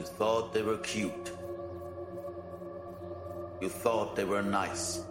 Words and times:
You 0.00 0.06
thought 0.06 0.54
they 0.54 0.62
were 0.62 0.78
cute. 0.78 1.30
You 3.60 3.68
thought 3.68 4.16
they 4.16 4.24
were 4.24 4.40
nice. 4.40 5.04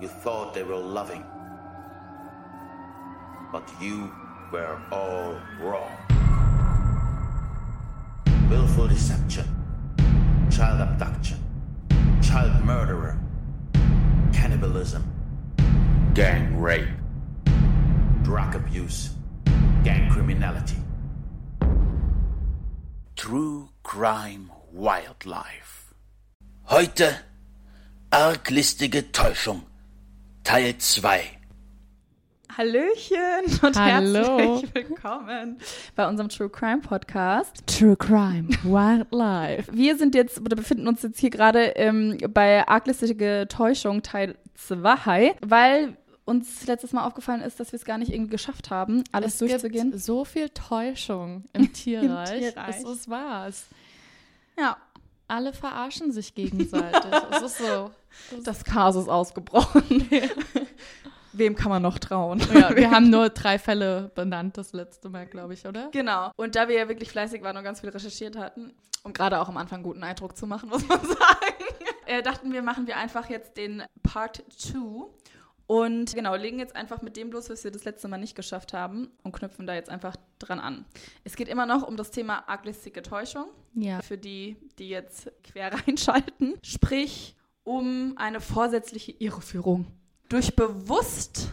You 0.00 0.08
thought 0.08 0.54
they 0.54 0.64
were 0.64 0.74
loving. 0.74 1.24
But 3.52 3.62
you 3.80 4.10
were 4.50 4.76
all 4.90 5.36
wrong. 5.60 5.92
Willful 8.50 8.88
deception, 8.88 9.46
child 10.50 10.80
abduction, 10.80 11.38
child 12.20 12.64
murderer, 12.64 13.16
cannibalism, 14.32 15.04
gang 16.12 16.60
rape, 16.60 16.88
drug 18.24 18.56
abuse, 18.56 19.10
gang 19.84 20.10
criminality. 20.10 20.74
True 23.30 23.68
Crime 23.84 24.50
Wildlife. 24.72 25.94
Heute 26.68 27.14
arglistige 28.10 29.12
Täuschung, 29.12 29.62
Teil 30.42 30.76
2. 30.76 31.20
Hallöchen 32.58 33.60
und 33.62 33.78
Hallo. 33.78 34.36
herzlich 34.36 34.74
willkommen 34.74 35.60
bei 35.94 36.08
unserem 36.08 36.28
True 36.28 36.50
Crime 36.50 36.80
Podcast. 36.80 37.64
True 37.68 37.94
Crime, 37.96 38.48
Wildlife. 38.64 39.72
Wir 39.76 39.96
sind 39.96 40.16
jetzt 40.16 40.40
oder 40.40 40.56
befinden 40.56 40.88
uns 40.88 41.04
jetzt 41.04 41.20
hier 41.20 41.30
gerade 41.30 41.66
ähm, 41.76 42.18
bei 42.34 42.66
arglistige 42.66 43.46
Täuschung 43.48 44.02
Teil 44.02 44.34
2, 44.56 45.36
weil 45.46 45.96
uns 46.30 46.66
letztes 46.66 46.92
Mal 46.92 47.04
aufgefallen 47.04 47.40
ist, 47.42 47.58
dass 47.60 47.72
wir 47.72 47.76
es 47.78 47.84
gar 47.84 47.98
nicht 47.98 48.12
irgendwie 48.12 48.30
geschafft 48.30 48.70
haben, 48.70 49.04
alles 49.12 49.34
Es 49.34 49.38
durchzugehen. 49.40 49.90
gibt 49.90 50.02
so 50.02 50.24
viel 50.24 50.48
Täuschung 50.50 51.44
im 51.52 51.72
Tierreich. 51.72 52.38
Tierreich. 52.52 52.76
Es 52.76 52.84
ist 52.84 53.10
was. 53.10 53.66
Ja, 54.58 54.76
Alle 55.28 55.52
verarschen 55.52 56.12
sich 56.12 56.34
gegenseitig. 56.34 57.10
es 57.32 57.42
ist 57.42 57.58
so. 57.58 57.90
das 58.44 58.64
Chaos 58.64 58.96
ist 58.96 59.08
ausgebrochen. 59.08 60.08
Wem 61.32 61.54
kann 61.54 61.68
man 61.70 61.82
noch 61.82 61.98
trauen? 62.00 62.40
Ja, 62.52 62.74
wir 62.74 62.90
haben 62.90 63.08
nur 63.08 63.28
drei 63.28 63.58
Fälle 63.60 64.10
benannt 64.16 64.58
das 64.58 64.72
letzte 64.72 65.08
Mal, 65.08 65.26
glaube 65.26 65.54
ich, 65.54 65.64
oder? 65.66 65.88
Genau. 65.92 66.32
Und 66.36 66.56
da 66.56 66.66
wir 66.68 66.74
ja 66.76 66.88
wirklich 66.88 67.10
fleißig 67.10 67.42
waren 67.42 67.56
und 67.56 67.62
ganz 67.62 67.80
viel 67.80 67.90
recherchiert 67.90 68.36
hatten, 68.36 68.72
um 69.04 69.12
gerade 69.12 69.38
auch 69.40 69.48
am 69.48 69.56
Anfang 69.56 69.84
guten 69.84 70.02
Eindruck 70.02 70.36
zu 70.36 70.48
machen, 70.48 70.68
muss 70.70 70.86
man 70.88 70.98
sagen, 71.04 71.64
äh, 72.06 72.20
dachten 72.22 72.52
wir, 72.52 72.62
machen 72.62 72.88
wir 72.88 72.96
einfach 72.96 73.30
jetzt 73.30 73.56
den 73.56 73.84
Part 74.02 74.42
2 74.58 74.78
und 75.70 76.12
genau, 76.16 76.34
legen 76.34 76.58
jetzt 76.58 76.74
einfach 76.74 77.00
mit 77.00 77.16
dem 77.16 77.30
los, 77.30 77.48
was 77.48 77.62
wir 77.62 77.70
das 77.70 77.84
letzte 77.84 78.08
Mal 78.08 78.18
nicht 78.18 78.34
geschafft 78.34 78.72
haben 78.72 79.08
und 79.22 79.30
knüpfen 79.30 79.68
da 79.68 79.74
jetzt 79.74 79.88
einfach 79.88 80.16
dran 80.40 80.58
an. 80.58 80.84
Es 81.22 81.36
geht 81.36 81.46
immer 81.46 81.64
noch 81.64 81.86
um 81.86 81.96
das 81.96 82.10
Thema 82.10 82.48
arglistige 82.48 83.02
Täuschung, 83.02 83.46
Ja. 83.74 84.02
für 84.02 84.18
die, 84.18 84.56
die 84.80 84.88
jetzt 84.88 85.30
quer 85.44 85.70
reinschalten, 85.86 86.54
sprich 86.64 87.36
um 87.62 88.14
eine 88.16 88.40
vorsätzliche 88.40 89.12
Irreführung. 89.12 89.86
Durch 90.28 90.56
bewusste 90.56 91.52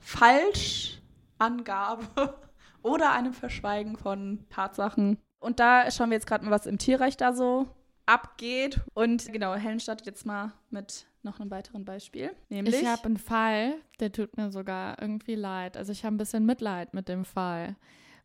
Falschangabe 0.00 2.08
oder 2.82 3.12
einem 3.12 3.34
Verschweigen 3.34 3.96
von 3.96 4.46
Tatsachen. 4.50 5.16
Und 5.38 5.60
da 5.60 5.88
schauen 5.92 6.10
wir 6.10 6.16
jetzt 6.16 6.26
gerade 6.26 6.44
mal, 6.44 6.50
was 6.50 6.66
im 6.66 6.78
Tierreich 6.78 7.16
da 7.16 7.32
so 7.32 7.68
abgeht. 8.08 8.80
Und 8.94 9.30
genau, 9.32 9.54
Helen 9.54 9.80
startet 9.80 10.06
jetzt 10.06 10.26
mal 10.26 10.52
mit 10.70 11.06
noch 11.22 11.40
einem 11.40 11.50
weiteren 11.50 11.84
Beispiel. 11.84 12.30
Nämlich. 12.48 12.80
Ich 12.80 12.86
habe 12.86 13.04
einen 13.04 13.16
Fall, 13.18 13.74
der 14.00 14.12
tut 14.12 14.36
mir 14.36 14.50
sogar 14.50 15.00
irgendwie 15.00 15.34
leid. 15.34 15.76
Also 15.76 15.92
ich 15.92 16.04
habe 16.04 16.14
ein 16.14 16.18
bisschen 16.18 16.46
Mitleid 16.46 16.94
mit 16.94 17.08
dem 17.08 17.24
Fall, 17.24 17.76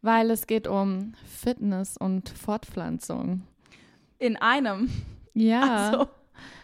weil 0.01 0.31
es 0.31 0.47
geht 0.47 0.67
um 0.67 1.13
Fitness 1.25 1.97
und 1.97 2.29
Fortpflanzung. 2.29 3.43
in 4.19 4.37
einem. 4.37 4.89
Ja. 5.33 5.91
So. 5.91 6.07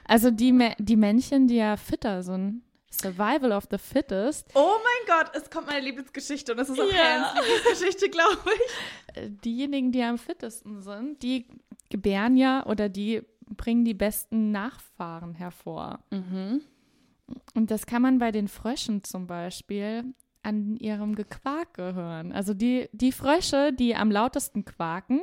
Also 0.06 0.32
die, 0.32 0.52
Mä- 0.54 0.76
die 0.80 0.96
Männchen, 0.96 1.48
die 1.48 1.58
ja 1.58 1.76
fitter 1.78 2.24
sind. 2.24 2.62
Survival 2.92 3.52
of 3.52 3.66
the 3.70 3.78
fittest. 3.78 4.50
Oh 4.56 4.72
mein 4.84 5.18
Gott, 5.18 5.32
es 5.36 5.50
kommt 5.50 5.68
meine 5.68 5.82
Lieblingsgeschichte 5.82 6.54
und 6.54 6.60
es 6.60 6.70
ist 6.70 6.80
auch 6.80 6.92
Ja. 6.92 6.98
Helens 6.98 7.28
Lieblingsgeschichte, 7.36 8.10
glaube 8.12 8.38
ich. 8.56 9.18
Äh, 9.18 9.30
Diejenigen, 9.30 9.92
die 9.92 10.02
am 10.04 10.18
fittesten 10.18 10.82
sind, 10.82 11.22
die 11.22 11.46
gebären 11.90 12.38
ja 12.38 12.66
oder 12.66 12.90
die 12.90 13.22
bringen 13.56 13.84
die 13.86 13.94
besten 13.96 14.52
Nachfahren 14.52 15.34
hervor. 15.34 16.00
Und 16.12 17.72
das 17.72 17.86
kann 17.86 18.02
man 18.02 18.20
bei 18.20 18.32
den 18.32 18.48
Fröschen 18.48 19.04
zum 19.04 19.28
Beispiel 19.28 20.04
an 20.42 20.78
ihrem 20.78 21.16
Gequake 21.16 21.94
hören. 21.94 22.32
Also 22.32 22.54
die, 22.54 22.90
die 22.94 23.12
Frösche, 23.12 23.74
die 23.74 23.96
am 23.96 24.10
lautesten 24.10 24.64
quaken, 24.66 25.22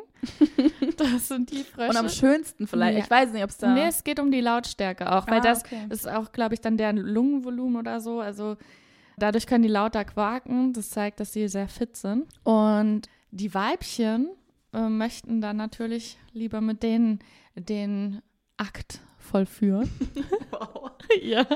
das 0.98 1.28
sind 1.28 1.50
die 1.50 1.64
Frösche. 1.64 1.90
Und 1.90 1.96
am 1.96 2.08
schönsten 2.08 2.66
vielleicht. 2.66 2.98
Ja. 2.98 3.04
Ich 3.04 3.10
weiß 3.10 3.32
nicht, 3.32 3.42
ob 3.42 3.50
es 3.50 3.58
da. 3.58 3.72
Nee, 3.72 3.86
es 3.88 4.04
geht 4.04 4.20
um 4.20 4.30
die 4.30 4.40
Lautstärke 4.42 5.10
auch, 5.10 5.26
weil 5.28 5.38
Ah, 5.38 5.42
das 5.42 5.64
okay. 5.64 5.86
ist 5.88 6.06
auch, 6.08 6.32
glaube 6.32 6.54
ich, 6.54 6.60
dann 6.60 6.76
deren 6.76 6.98
Lungenvolumen 6.98 7.76
oder 7.76 8.00
so. 8.00 8.20
Also 8.20 8.56
dadurch 9.16 9.46
können 9.46 9.62
die 9.62 9.70
lauter 9.70 10.04
quaken. 10.04 10.72
Das 10.74 10.90
zeigt, 10.90 11.18
dass 11.20 11.32
sie 11.32 11.48
sehr 11.48 11.68
fit 11.68 11.96
sind. 11.96 12.26
Und 12.44 13.08
die 13.30 13.54
Weibchen 13.54 14.28
äh, 14.76 14.88
möchten 14.90 15.40
dann 15.40 15.56
natürlich 15.56 16.18
lieber 16.32 16.60
mit 16.60 16.82
denen 16.82 17.20
den 17.54 18.20
Akt 18.56 19.00
vollführen. 19.18 19.90
Wow. 20.50 20.92
ja. 21.20 21.46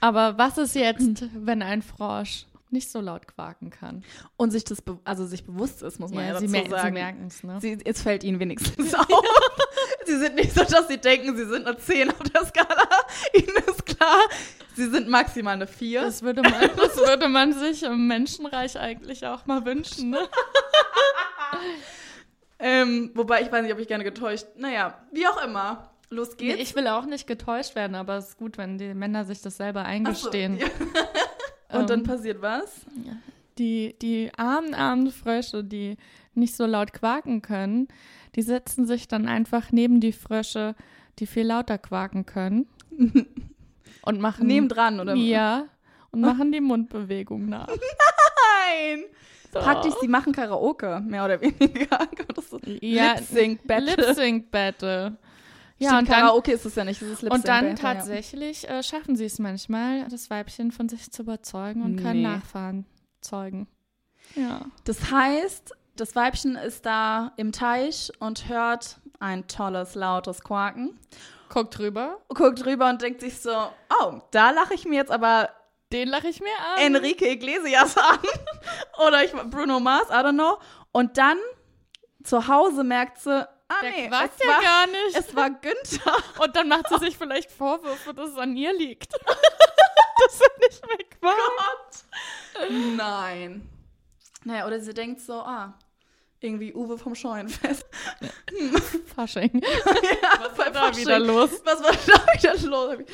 Aber 0.00 0.38
was 0.38 0.56
ist 0.56 0.74
jetzt, 0.74 1.24
wenn 1.34 1.62
ein 1.62 1.82
Frosch 1.82 2.46
nicht 2.70 2.90
so 2.90 3.00
laut 3.00 3.26
quaken 3.26 3.70
kann? 3.70 4.02
Und 4.36 4.50
sich 4.50 4.64
das, 4.64 4.82
also 5.04 5.26
sich 5.26 5.44
bewusst 5.44 5.82
ist, 5.82 6.00
muss 6.00 6.10
man 6.10 6.24
ja, 6.24 6.38
sie, 6.38 6.46
dazu 6.46 6.52
mer 6.52 6.64
sie 6.64 6.70
sagen. 6.70 6.94
merken 6.94 7.26
es, 7.26 7.42
ne? 7.42 7.58
Sie, 7.60 7.78
es 7.84 8.02
fällt 8.02 8.24
ihnen 8.24 8.40
wenigstens 8.40 8.94
auf. 8.94 9.06
sie 10.06 10.18
sind 10.18 10.36
nicht 10.36 10.52
so, 10.52 10.64
dass 10.64 10.88
sie 10.88 10.98
denken, 10.98 11.36
sie 11.36 11.44
sind 11.44 11.66
eine 11.66 11.76
10 11.76 12.10
auf 12.10 12.18
der 12.18 12.46
Skala. 12.46 12.88
ihnen 13.34 13.56
ist 13.68 13.84
klar, 13.86 14.20
sie 14.74 14.88
sind 14.88 15.08
maximal 15.08 15.54
eine 15.54 15.66
4. 15.66 16.02
Das 16.02 16.22
würde, 16.22 16.42
man, 16.42 16.70
das 16.76 16.96
würde 16.96 17.28
man 17.28 17.52
sich 17.52 17.82
im 17.82 18.06
Menschenreich 18.06 18.78
eigentlich 18.78 19.26
auch 19.26 19.46
mal 19.46 19.64
wünschen, 19.64 20.10
ne? 20.10 20.28
Ähm, 22.62 23.10
wobei 23.14 23.42
ich 23.42 23.50
weiß 23.52 23.62
nicht, 23.62 23.72
ob 23.72 23.78
ich 23.80 23.88
gerne 23.88 24.04
getäuscht. 24.04 24.46
Naja, 24.56 24.98
wie 25.12 25.26
auch 25.26 25.44
immer. 25.44 25.90
Los 26.10 26.30
Nee, 26.38 26.48
geht's. 26.54 26.60
ich 26.70 26.76
will 26.76 26.86
auch 26.88 27.06
nicht 27.06 27.26
getäuscht 27.26 27.74
werden, 27.74 27.94
aber 27.96 28.16
es 28.16 28.28
ist 28.30 28.36
gut, 28.38 28.56
wenn 28.58 28.78
die 28.78 28.94
Männer 28.94 29.24
sich 29.24 29.40
das 29.42 29.56
selber 29.56 29.80
so, 29.80 29.86
eingestehen. 29.86 30.58
ja. 30.58 30.66
Und 31.78 31.88
dann 31.90 32.00
Ähm, 32.00 32.06
passiert 32.06 32.42
was? 32.42 32.82
Die, 33.58 33.96
die 34.00 34.30
armen, 34.36 34.74
armen 34.74 35.10
Frösche, 35.10 35.64
die 35.64 35.96
nicht 36.34 36.54
so 36.54 36.66
laut 36.66 36.92
quaken 36.92 37.40
können, 37.42 37.88
die 38.36 38.42
setzen 38.42 38.86
sich 38.86 39.08
dann 39.08 39.26
einfach 39.26 39.72
neben 39.72 40.00
die 40.00 40.12
Frösche, 40.12 40.74
die 41.18 41.26
viel 41.26 41.46
lauter 41.46 41.78
quaken 41.78 42.26
können. 42.26 42.66
und 44.02 44.20
machen. 44.20 44.46
Nebendran, 44.46 45.00
oder? 45.00 45.14
Ja. 45.14 45.64
Und 46.10 46.20
machen 46.20 46.52
die 46.52 46.60
Mundbewegung 46.60 47.48
nach. 47.48 47.68
Nein! 48.72 49.04
So. 49.52 49.60
Praktisch, 49.60 49.94
sie 50.00 50.08
machen 50.08 50.32
Karaoke, 50.32 51.00
mehr 51.06 51.24
oder 51.24 51.40
weniger. 51.40 51.98
So 52.48 52.58
Ja, 52.80 53.14
Lip-Sync-Battle. 53.14 53.94
Lip-Sync-Battle. 53.96 55.16
Ja, 55.78 55.88
Stimmt, 55.88 56.02
und 56.02 56.08
dann, 56.10 56.20
Karaoke 56.20 56.52
ist 56.52 56.64
es 56.64 56.74
ja 56.74 56.84
nicht, 56.84 57.00
das 57.02 57.08
ist 57.08 57.22
und 57.30 57.48
dann 57.48 57.76
tatsächlich 57.76 58.68
äh, 58.68 58.82
schaffen 58.82 59.16
sie 59.16 59.24
es 59.24 59.38
manchmal, 59.38 60.06
das 60.08 60.30
Weibchen 60.30 60.70
von 60.70 60.88
sich 60.88 61.10
zu 61.10 61.22
überzeugen 61.22 61.82
und 61.82 61.96
können 61.96 62.22
Nee. 62.22 62.28
Nachfahren 62.28 62.86
zeugen. 63.20 63.66
Ja. 64.36 64.62
Das 64.84 65.10
heißt, 65.10 65.74
das 65.96 66.14
Weibchen 66.14 66.56
ist 66.56 66.86
da 66.86 67.32
im 67.36 67.52
Teich 67.52 68.12
und 68.20 68.48
hört 68.48 69.00
ein 69.18 69.46
tolles, 69.48 69.94
lautes 69.94 70.42
Quaken. 70.42 70.98
Guckt 71.48 71.78
drüber. 71.78 72.18
Guckt 72.28 72.64
rüber 72.64 72.88
und 72.88 73.02
denkt 73.02 73.20
sich 73.20 73.40
so, 73.40 73.50
oh, 73.50 74.20
da 74.30 74.50
lache 74.52 74.74
ich 74.74 74.84
mir 74.86 74.96
jetzt 74.96 75.10
aber 75.10 75.50
Den 75.92 76.08
lache 76.08 76.28
ich 76.28 76.40
mir 76.40 76.56
an. 76.58 76.94
Enrique 76.94 77.22
Iglesias 77.30 77.96
an. 77.98 78.18
Oder 79.06 79.24
ich, 79.24 79.32
Bruno 79.32 79.78
Mars, 79.80 80.08
I 80.08 80.14
don't 80.14 80.32
know. 80.32 80.58
Und 80.92 81.18
dann 81.18 81.38
zu 82.24 82.48
Hause 82.48 82.82
merkt 82.84 83.18
sie, 83.20 83.30
ah 83.68 83.80
Der 83.82 83.90
nee, 83.90 84.06
es, 84.06 84.10
ja 84.10 84.48
war, 84.48 84.62
gar 84.62 84.86
nicht. 84.86 85.16
es 85.16 85.34
war 85.36 85.50
Günther. 85.50 86.16
Und 86.42 86.56
dann 86.56 86.68
macht 86.68 86.88
sie 86.88 86.98
sich 86.98 87.16
vielleicht 87.16 87.50
Vorwürfe, 87.50 88.14
dass 88.14 88.30
es 88.30 88.38
an 88.38 88.56
ihr 88.56 88.72
liegt. 88.72 89.12
dass 89.14 90.40
er 90.40 90.58
nicht 90.68 90.86
mehr 90.86 91.06
quakt. 91.20 92.04
Nein. 92.96 93.68
Naja, 94.44 94.66
oder 94.66 94.80
sie 94.80 94.94
denkt 94.94 95.20
so, 95.20 95.34
ah, 95.34 95.74
irgendwie 96.40 96.74
Uwe 96.74 96.98
vom 96.98 97.14
Scheunenfest. 97.14 97.86
Fasching. 99.14 99.62
ja, 99.62 100.40
Was 100.40 100.58
war 100.58 100.70
da 100.70 100.96
wieder 100.96 101.18
los? 101.20 101.50
Was 101.64 101.82
war 101.82 101.92
da 101.92 102.32
wieder 102.34 102.51
los? 102.72 102.90
Habe 102.90 103.02
ich, 103.02 103.08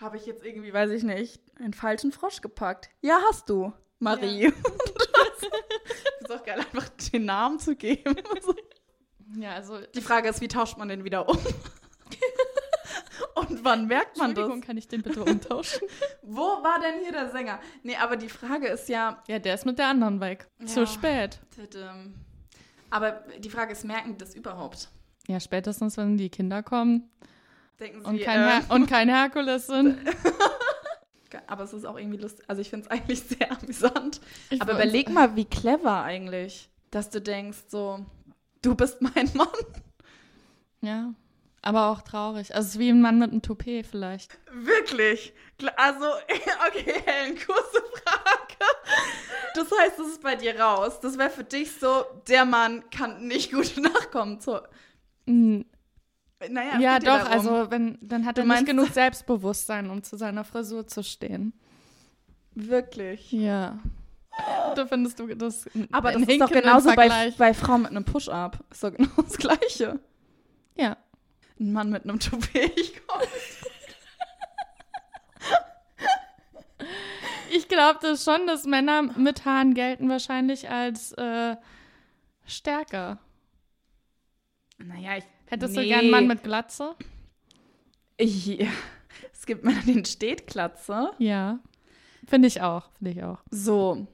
hab 0.00 0.14
ich 0.14 0.26
jetzt 0.26 0.44
irgendwie, 0.44 0.72
weiß 0.72 0.90
ich 0.90 1.02
nicht, 1.04 1.40
einen 1.58 1.74
falschen 1.74 2.12
Frosch 2.12 2.40
gepackt? 2.40 2.90
Ja, 3.00 3.20
hast 3.28 3.48
du, 3.48 3.72
Marie. 3.98 4.46
ist 6.20 6.32
auch 6.32 6.44
geil, 6.44 6.58
einfach 6.58 6.88
den 7.12 7.24
Namen 7.26 7.58
zu 7.58 7.76
geben. 7.76 8.16
Ja, 9.34 9.52
also, 9.54 9.78
Die 9.94 10.02
Frage 10.02 10.28
ist, 10.28 10.42
wie 10.42 10.48
tauscht 10.48 10.76
man 10.76 10.88
den 10.88 11.04
wieder 11.04 11.26
um? 11.26 11.38
Und 13.34 13.64
wann 13.64 13.86
merkt 13.86 14.18
man 14.18 14.28
Entschuldigung, 14.28 14.60
das? 14.60 14.66
kann 14.66 14.76
ich 14.76 14.88
den 14.88 15.00
bitte 15.00 15.24
umtauschen? 15.24 15.88
Wo 16.22 16.42
war 16.42 16.78
denn 16.80 17.00
hier 17.02 17.12
der 17.12 17.30
Sänger? 17.30 17.58
Nee, 17.82 17.96
aber 17.96 18.16
die 18.16 18.28
Frage 18.28 18.68
ist 18.68 18.90
ja, 18.90 19.22
ja, 19.26 19.38
der 19.38 19.54
ist 19.54 19.64
mit 19.64 19.78
der 19.78 19.86
anderen 19.86 20.20
weg. 20.20 20.50
Ja. 20.60 20.66
Zu 20.66 20.86
spät. 20.86 21.40
tadam. 21.56 22.12
Aber 22.90 23.24
die 23.38 23.48
Frage 23.48 23.72
ist, 23.72 23.84
merken 23.86 24.12
die 24.12 24.18
das 24.18 24.34
überhaupt? 24.34 24.90
Ja, 25.28 25.40
spätestens, 25.40 25.96
wenn 25.96 26.18
die 26.18 26.28
Kinder 26.28 26.62
kommen 26.62 27.10
Denken 27.82 28.00
sie, 28.00 28.06
und 28.06 28.20
kein, 28.22 28.40
äh, 28.40 28.44
Her 28.44 28.62
und 28.68 28.86
kein 28.86 29.08
Herkules 29.08 29.66
sind. 29.66 29.98
aber 31.48 31.64
es 31.64 31.72
ist 31.72 31.84
auch 31.84 31.98
irgendwie 31.98 32.18
lustig. 32.18 32.44
Also 32.46 32.62
ich 32.62 32.70
finde 32.70 32.86
es 32.86 32.90
eigentlich 32.92 33.20
sehr 33.28 33.50
amüsant. 33.50 34.20
Ich 34.50 34.62
aber 34.62 34.74
überleg 34.74 35.10
mal, 35.10 35.34
wie 35.34 35.46
clever 35.46 36.04
eigentlich, 36.04 36.70
dass 36.92 37.10
du 37.10 37.20
denkst 37.20 37.64
so, 37.66 38.06
du 38.62 38.76
bist 38.76 39.02
mein 39.02 39.28
Mann. 39.34 39.48
Ja, 40.80 41.12
aber 41.60 41.88
auch 41.88 42.02
traurig. 42.02 42.54
Also 42.54 42.66
es 42.66 42.74
ist 42.74 42.78
wie 42.78 42.90
ein 42.90 43.00
Mann 43.00 43.18
mit 43.18 43.32
einem 43.32 43.42
Toupet 43.42 43.84
vielleicht. 43.84 44.38
Wirklich? 44.52 45.32
Also, 45.76 46.06
okay, 46.68 47.02
Helen, 47.04 47.34
kurze 47.34 47.82
Frage. 48.04 48.64
Das 49.56 49.68
heißt, 49.76 49.98
es 49.98 50.06
ist 50.06 50.22
bei 50.22 50.36
dir 50.36 50.58
raus. 50.60 51.00
Das 51.00 51.18
wäre 51.18 51.30
für 51.30 51.44
dich 51.44 51.72
so, 51.80 52.04
der 52.28 52.44
Mann 52.44 52.88
kann 52.90 53.26
nicht 53.26 53.50
gut 53.52 53.76
nachkommen. 53.76 54.40
So, 54.40 54.60
naja, 56.50 56.78
Ja, 56.78 56.98
doch, 56.98 57.30
also 57.30 57.70
wenn, 57.70 57.98
dann 58.00 58.26
hat 58.26 58.38
er 58.38 58.44
nicht 58.44 58.66
genug 58.66 58.88
Selbstbewusstsein, 58.88 59.90
um 59.90 60.02
zu 60.02 60.16
seiner 60.16 60.44
Frisur 60.44 60.86
zu 60.86 61.02
stehen. 61.02 61.52
Wirklich. 62.54 63.32
Ja. 63.32 63.78
Da 64.74 64.86
findest 64.86 65.18
du 65.18 65.26
das 65.34 65.68
Aber 65.90 66.12
das 66.12 66.22
ist 66.22 66.40
doch 66.40 66.50
genauso 66.50 66.94
bei, 66.94 67.32
bei 67.36 67.54
Frauen 67.54 67.82
mit 67.82 67.90
einem 67.90 68.04
Push-Up. 68.04 68.64
Ist 68.70 68.82
doch 68.82 68.92
genau 68.92 69.10
das 69.16 69.36
Gleiche. 69.36 70.00
Ja. 70.76 70.96
Ein 71.60 71.72
Mann 71.72 71.90
mit 71.90 72.04
einem 72.04 72.18
Toupet, 72.18 72.78
ich 72.78 73.06
komme. 73.06 73.24
Ich 77.54 77.68
glaube 77.68 77.98
das 78.00 78.24
schon, 78.24 78.46
dass 78.46 78.64
Männer 78.64 79.02
mit 79.02 79.44
Haaren 79.44 79.74
gelten 79.74 80.08
wahrscheinlich 80.08 80.70
als 80.70 81.12
äh, 81.12 81.56
stärker. 82.46 83.18
Naja, 84.78 85.18
ich. 85.18 85.24
Hättest 85.52 85.76
nee. 85.76 85.82
du 85.82 85.88
gern 85.88 86.00
einen 86.00 86.10
Mann 86.10 86.26
mit 86.26 86.42
Glatze? 86.42 86.94
Ich, 88.16 88.58
es 89.34 89.44
gibt 89.44 89.64
Männer, 89.64 89.82
denen 89.86 90.06
steht 90.06 90.46
Glatze. 90.46 91.10
Ja. 91.18 91.58
Finde 92.26 92.48
ich 92.48 92.62
auch, 92.62 92.88
finde 92.96 93.10
ich 93.10 93.22
auch. 93.22 93.38
So. 93.50 94.06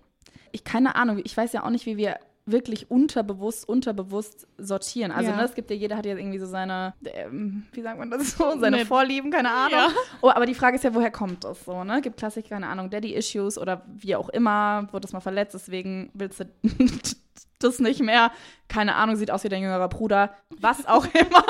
Ich 0.50 0.64
keine 0.64 0.96
Ahnung, 0.96 1.20
ich 1.22 1.36
weiß 1.36 1.52
ja 1.52 1.64
auch 1.64 1.70
nicht, 1.70 1.86
wie 1.86 1.96
wir 1.96 2.18
wirklich 2.50 2.90
unterbewusst, 2.90 3.68
unterbewusst 3.68 4.46
sortieren. 4.58 5.10
Also, 5.12 5.30
Ja. 5.30 5.36
ne, 5.36 5.44
es 5.44 5.54
gibt 5.54 5.70
ja, 5.70 5.76
jeder 5.76 5.96
hat 5.96 6.06
ja 6.06 6.16
irgendwie 6.16 6.38
so 6.38 6.46
seine, 6.46 6.94
ähm, 7.04 7.66
wie 7.72 7.82
sagt 7.82 7.98
man 7.98 8.10
das 8.10 8.32
so, 8.36 8.58
seine 8.58 8.78
Nee. 8.78 8.84
Vorlieben, 8.84 9.30
keine 9.30 9.50
Ahnung. 9.50 9.72
Ja. 9.78 9.88
Oh, 10.20 10.30
aber 10.30 10.46
die 10.46 10.54
Frage 10.54 10.76
ist 10.76 10.84
ja, 10.84 10.94
woher 10.94 11.10
kommt 11.10 11.44
das 11.44 11.64
so, 11.64 11.84
ne? 11.84 12.00
Gibt 12.00 12.16
Klassiker, 12.16 12.48
keine 12.50 12.68
Ahnung, 12.68 12.90
Daddy-Issues 12.90 13.58
oder 13.58 13.82
wie 13.86 14.16
auch 14.16 14.28
immer, 14.30 14.88
wurde 14.92 15.02
das 15.02 15.12
mal 15.12 15.20
verletzt, 15.20 15.54
deswegen 15.54 16.10
willst 16.14 16.40
du 16.40 16.44
das 17.58 17.78
nicht 17.80 18.00
mehr. 18.00 18.30
Keine 18.68 18.94
Ahnung, 18.94 19.16
sieht 19.16 19.30
aus 19.30 19.44
wie 19.44 19.48
dein 19.48 19.62
jüngerer 19.62 19.88
Bruder, 19.88 20.34
was 20.60 20.86
auch 20.86 21.06
immer. 21.14 21.44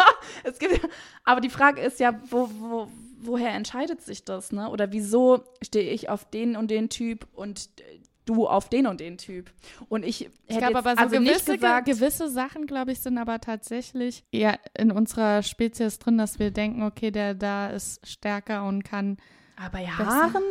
Es 0.44 0.58
gibt, 0.58 0.80
aber 1.24 1.40
die 1.40 1.50
Frage 1.50 1.80
ist 1.82 2.00
ja, 2.00 2.18
wo, 2.30 2.48
wo, 2.58 2.88
woher 3.20 3.50
entscheidet 3.50 4.00
sich 4.02 4.24
das, 4.24 4.52
ne? 4.52 4.70
Oder 4.70 4.92
wieso 4.92 5.44
stehe 5.62 5.90
ich 5.90 6.08
auf 6.08 6.24
den 6.30 6.56
und 6.56 6.70
den 6.70 6.88
Typ 6.88 7.26
und 7.34 7.68
äh, 7.80 7.98
du 8.28 8.46
auf 8.46 8.68
den 8.68 8.86
und 8.86 9.00
den 9.00 9.18
Typ? 9.18 9.50
Und 9.88 10.04
ich 10.04 10.20
hätte 10.20 10.32
Ich 10.46 10.58
glaube 10.58 10.72
jetzt 10.74 10.86
aber 10.86 10.90
so 10.96 11.02
also 11.02 11.18
nicht 11.20 11.30
gewisse, 11.32 11.54
gesagt, 11.54 11.86
gewisse 11.86 12.28
Sachen, 12.30 12.66
glaube 12.66 12.92
ich, 12.92 13.00
sind 13.00 13.18
aber 13.18 13.40
tatsächlich 13.40 14.24
eher 14.32 14.58
in 14.76 14.90
unserer 14.92 15.42
Spezies 15.42 15.98
drin, 15.98 16.18
dass 16.18 16.38
wir 16.38 16.50
denken, 16.50 16.82
okay, 16.82 17.10
der 17.10 17.34
da 17.34 17.68
ist 17.68 18.06
stärker 18.06 18.64
und 18.66 18.84
kann. 18.84 19.16
aber 19.56 19.78
besser. 19.78 19.96
Haaren? 20.06 20.42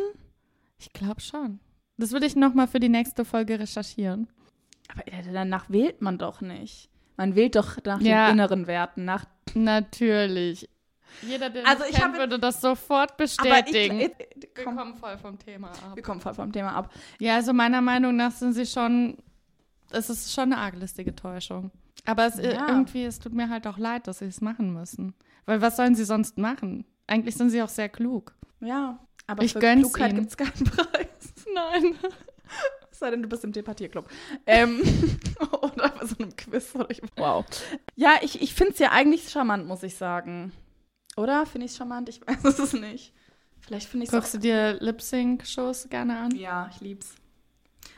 Ich 0.78 0.92
glaube 0.92 1.20
schon. 1.20 1.60
Das 1.96 2.12
würde 2.12 2.26
ich 2.26 2.36
nochmal 2.36 2.68
für 2.68 2.80
die 2.80 2.88
nächste 2.88 3.24
Folge 3.24 3.58
recherchieren. 3.58 4.28
Aber 4.92 5.02
danach 5.32 5.68
wählt 5.70 6.00
man 6.00 6.18
doch 6.18 6.40
nicht. 6.40 6.88
Man 7.16 7.34
wählt 7.34 7.56
doch 7.56 7.78
nach 7.84 8.00
Ja. 8.00 8.28
den 8.28 8.34
inneren 8.34 8.66
Werten, 8.68 9.04
nach 9.04 9.24
Natürlich. 9.54 10.68
Jeder, 11.22 11.50
der 11.50 11.66
Also 11.66 11.84
kennt, 11.84 11.98
habe- 12.02 12.18
würde 12.18 12.38
das 12.38 12.60
sofort 12.60 13.12
Aber 13.12 13.24
ich, 13.24 13.36
bestätigen. 13.36 14.00
ich, 14.00 14.10
wir 14.54 14.64
komm, 14.64 14.76
kommen 14.76 14.94
voll 14.96 15.18
vom 15.18 15.38
Thema 15.38 15.68
ab. 15.70 15.92
wir 15.94 16.02
kommen 16.02 16.20
voll 16.20 16.34
vom 16.34 16.52
Thema 16.52 16.72
ab. 16.72 16.92
Ja, 17.18 17.34
also 17.36 17.52
meiner 17.52 17.80
Meinung 17.80 18.16
nach 18.16 18.32
sind 18.32 18.52
sie 18.52 18.66
schon, 18.66 19.16
es 19.90 20.10
ist 20.10 20.32
schon 20.32 20.52
eine 20.52 20.58
arglistige 20.58 21.14
Täuschung. 21.14 21.70
Aber 22.04 22.26
es 22.26 22.36
Ja. 22.36 22.68
irgendwie, 22.68 23.04
es 23.04 23.18
tut 23.18 23.32
mir 23.32 23.48
halt 23.48 23.66
auch 23.66 23.78
leid, 23.78 24.06
dass 24.06 24.20
sie 24.20 24.26
es 24.26 24.40
machen 24.40 24.72
müssen. 24.72 25.14
Weil 25.46 25.60
was 25.60 25.76
sollen 25.76 25.94
sie 25.94 26.04
sonst 26.04 26.38
machen? 26.38 26.84
Eigentlich 27.06 27.36
sind 27.36 27.50
sie 27.50 27.62
auch 27.62 27.68
sehr 27.68 27.88
klug. 27.88 28.34
Ja, 28.60 28.98
aber 29.26 29.42
Ich 29.42 29.52
für 29.54 29.58
Klugheit 29.60 30.14
gibt 30.14 30.28
es 30.28 30.36
keinen 30.36 30.64
Preis. 30.64 31.08
Nein. 31.54 31.96
Es 32.90 32.98
sei 33.00 33.10
denn, 33.10 33.22
du 33.22 33.28
bist 33.28 33.44
im 33.44 33.52
Debattierclub. 33.52 34.08
Ähm, 34.46 34.80
oder 35.62 35.88
bei 35.90 36.06
so 36.06 36.16
einem 36.18 36.34
Quiz. 36.36 36.74
Oder 36.74 36.90
ich, 36.90 37.00
wow. 37.16 37.44
Ja, 37.94 38.16
ich, 38.22 38.40
ich 38.42 38.54
finde 38.54 38.72
es 38.72 38.78
ja 38.78 38.90
eigentlich 38.90 39.28
charmant, 39.28 39.66
muss 39.66 39.82
ich 39.82 39.96
sagen. 39.96 40.52
Oder? 41.18 41.46
Finde 41.46 41.64
ich 41.66 41.72
es 41.72 41.76
charmant? 41.78 42.08
Ich 42.08 42.20
weiß 42.26 42.58
es 42.58 42.72
nicht. 42.72 43.12
Vielleicht 43.60 43.88
finde 43.88 44.04
ich 44.04 44.08
es 44.10 44.14
Guckst 44.14 44.34
du 44.34 44.38
dir 44.38 44.74
Lip-Sync-Shows 44.80 45.88
gerne 45.90 46.18
an? 46.18 46.34
Ja, 46.36 46.70
ich 46.72 46.80
lieb's. 46.80 47.14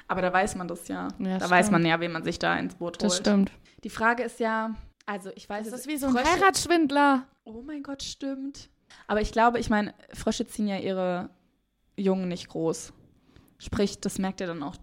Aber 0.09 0.23
da 0.23 0.33
weiß 0.33 0.57
man 0.57 0.67
das 0.67 0.89
ja. 0.89 1.09
Ja, 1.19 1.39
da 1.39 1.49
weiß 1.49 1.67
stimmt. 1.67 1.83
man 1.83 1.87
ja, 1.87 2.01
wen 2.01 2.13
man 2.13 2.25
sich 2.25 2.39
da 2.39 2.57
ins 2.59 2.75
Boot 2.75 2.95
holt. 2.95 3.03
Das 3.05 3.17
stimmt. 3.19 3.53
Die 3.85 3.91
Frage 3.91 4.23
ist 4.25 4.41
ja, 4.41 4.75
also 5.07 5.31
ich 5.37 5.49
weiß, 5.49 5.67
Das 5.67 5.75
es- 5.75 5.81
ist 5.83 5.89
wie 5.89 5.97
so 5.97 6.07
ein 6.07 6.13
Frösche- 6.15 6.31
Heiratsschwindler. 6.33 7.27
Oh 7.45 7.63
mein 7.63 7.83
Gott, 7.83 8.03
stimmt. 8.03 8.69
Aber 9.07 9.21
ich 9.21 9.31
glaube, 9.33 9.61
ich 9.61 9.71
meine, 9.71 9.95
Frösche 10.13 10.47
ziehen 10.47 10.67
ja 10.67 10.79
ihre 10.79 11.31
Jungen 11.97 12.29
nicht 12.29 12.49
groß. 12.49 12.93
Sprich, 13.59 14.01
das 14.01 14.19
merkt 14.19 14.41
ja 14.41 14.47
dann 14.47 14.63
auch 14.65 14.77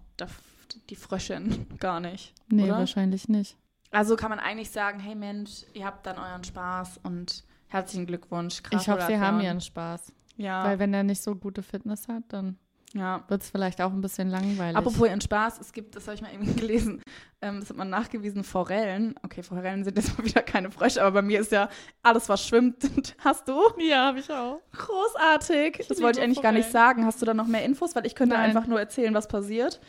die 0.89 0.95
Fröschin 0.95 1.68
gar 1.80 2.00
nicht. 2.00 2.34
Nee, 2.48 2.63
oder? 2.66 2.78
wahrscheinlich 2.80 3.28
nicht. 3.28 3.57
Also 3.92 4.16
kann 4.16 4.30
man 4.30 4.39
eigentlich 4.39 4.72
sagen, 4.72 5.00
hey 5.00 5.16
Mensch, 5.16 5.63
ihr 5.74 5.86
habt 5.86 6.06
dann 6.06 6.18
euren 6.18 6.44
Spaß 6.44 7.00
und 7.04 7.44
herzlichen 7.68 8.06
Glückwunsch. 8.06 8.64
Krass 8.64 8.81
ich 8.81 8.90
hoffe, 8.90 9.06
sie 9.08 9.19
haben 9.19 9.40
ihren 9.42 9.62
Spaß. 9.62 10.14
Ja, 10.38 10.64
Weil 10.64 10.80
wenn 10.80 10.94
er 10.94 11.04
nicht 11.04 11.22
so 11.22 11.36
gute 11.36 11.64
Fitness 11.64 12.08
hat, 12.08 12.24
dann 12.30 12.58
ja. 12.94 13.24
wird 13.28 13.42
es 13.44 13.50
vielleicht 13.50 13.81
auch 13.81 13.92
ein 13.92 14.01
bisschen 14.01 14.30
langweilig. 14.30 14.75
Apropos 14.75 15.07
ihren 15.07 15.22
Spaß, 15.22 15.60
es 15.60 15.72
gibt, 15.74 15.95
das 15.95 16.07
habe 16.07 16.16
ich 16.16 16.22
mal 16.22 16.31
irgendwie 16.31 16.54
gelesen, 16.60 17.01
ähm, 17.42 17.60
das 17.60 17.69
hat 17.69 17.78
man 17.78 17.89
nachgewiesen, 17.89 18.44
Forellen. 18.44 19.13
Okay, 19.24 19.44
Forellen 19.44 19.84
sind 19.84 19.95
jetzt 19.98 20.18
mal 20.18 20.25
wieder 20.25 20.42
keine 20.42 20.72
Frösche, 20.72 21.01
aber 21.01 21.12
bei 21.12 21.22
mir 21.22 21.39
ist 21.39 21.51
ja 21.51 21.69
alles, 22.01 22.28
was 22.30 22.45
schwimmt. 22.48 22.78
Hast 23.19 23.48
du? 23.48 23.60
ja, 23.80 24.06
habe 24.07 24.19
ich 24.19 24.30
auch. 24.31 24.60
Großartig. 24.75 25.78
Das 25.78 25.89
liebe 25.89 26.01
wollte 26.04 26.19
ich 26.19 26.24
eigentlich 26.25 26.42
gar 26.42 26.51
nicht 26.51 26.69
Forellen. 26.69 26.88
sagen. 26.88 27.06
Hast 27.06 27.22
du 27.22 27.25
da 27.25 27.34
noch 27.34 27.48
mehr 27.48 27.63
Infos? 27.63 27.95
Weil 27.95 28.06
ich 28.06 28.16
könnte 28.16 28.36
Nein. 28.36 28.45
einfach 28.45 28.68
nur 28.68 28.80
erzählen, 28.80 29.13
was 29.13 29.28
passiert. 29.28 29.80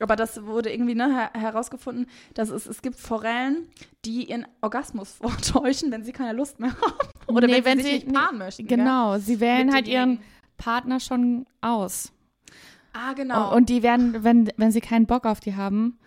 Aber 0.00 0.16
das 0.16 0.44
wurde 0.44 0.70
irgendwie 0.72 0.94
ne, 0.94 1.12
her 1.14 1.30
herausgefunden, 1.34 2.06
dass 2.34 2.50
es, 2.50 2.66
es 2.66 2.82
gibt 2.82 2.96
Forellen, 3.00 3.68
die 4.04 4.28
ihren 4.30 4.46
Orgasmus 4.60 5.12
vortäuschen, 5.22 5.90
wenn 5.90 6.04
sie 6.04 6.12
keine 6.12 6.32
Lust 6.36 6.60
mehr 6.60 6.72
haben. 6.72 7.08
Oder 7.26 7.46
Nee, 7.46 7.54
wenn, 7.56 7.64
wenn 7.64 7.78
sie 7.78 7.84
sich 7.84 8.04
nicht 8.04 8.14
paaren 8.14 8.38
möchten. 8.38 8.66
gell? 8.66 8.78
Genau, 8.78 9.16
sie 9.18 9.40
wählen 9.40 9.66
Mit 9.66 9.74
halt 9.74 9.88
ihren. 9.88 10.20
Partner 10.58 10.98
schon 10.98 11.46
aus. 11.60 12.10
Ah, 12.98 13.12
genau. 13.12 13.54
Und 13.54 13.68
die 13.68 13.82
werden, 13.82 14.24
wenn, 14.24 14.50
wenn 14.56 14.72
sie 14.72 14.80
keinen 14.80 15.06
Bock 15.06 15.24
auf 15.24 15.38
die 15.38 15.54
haben, 15.54 15.98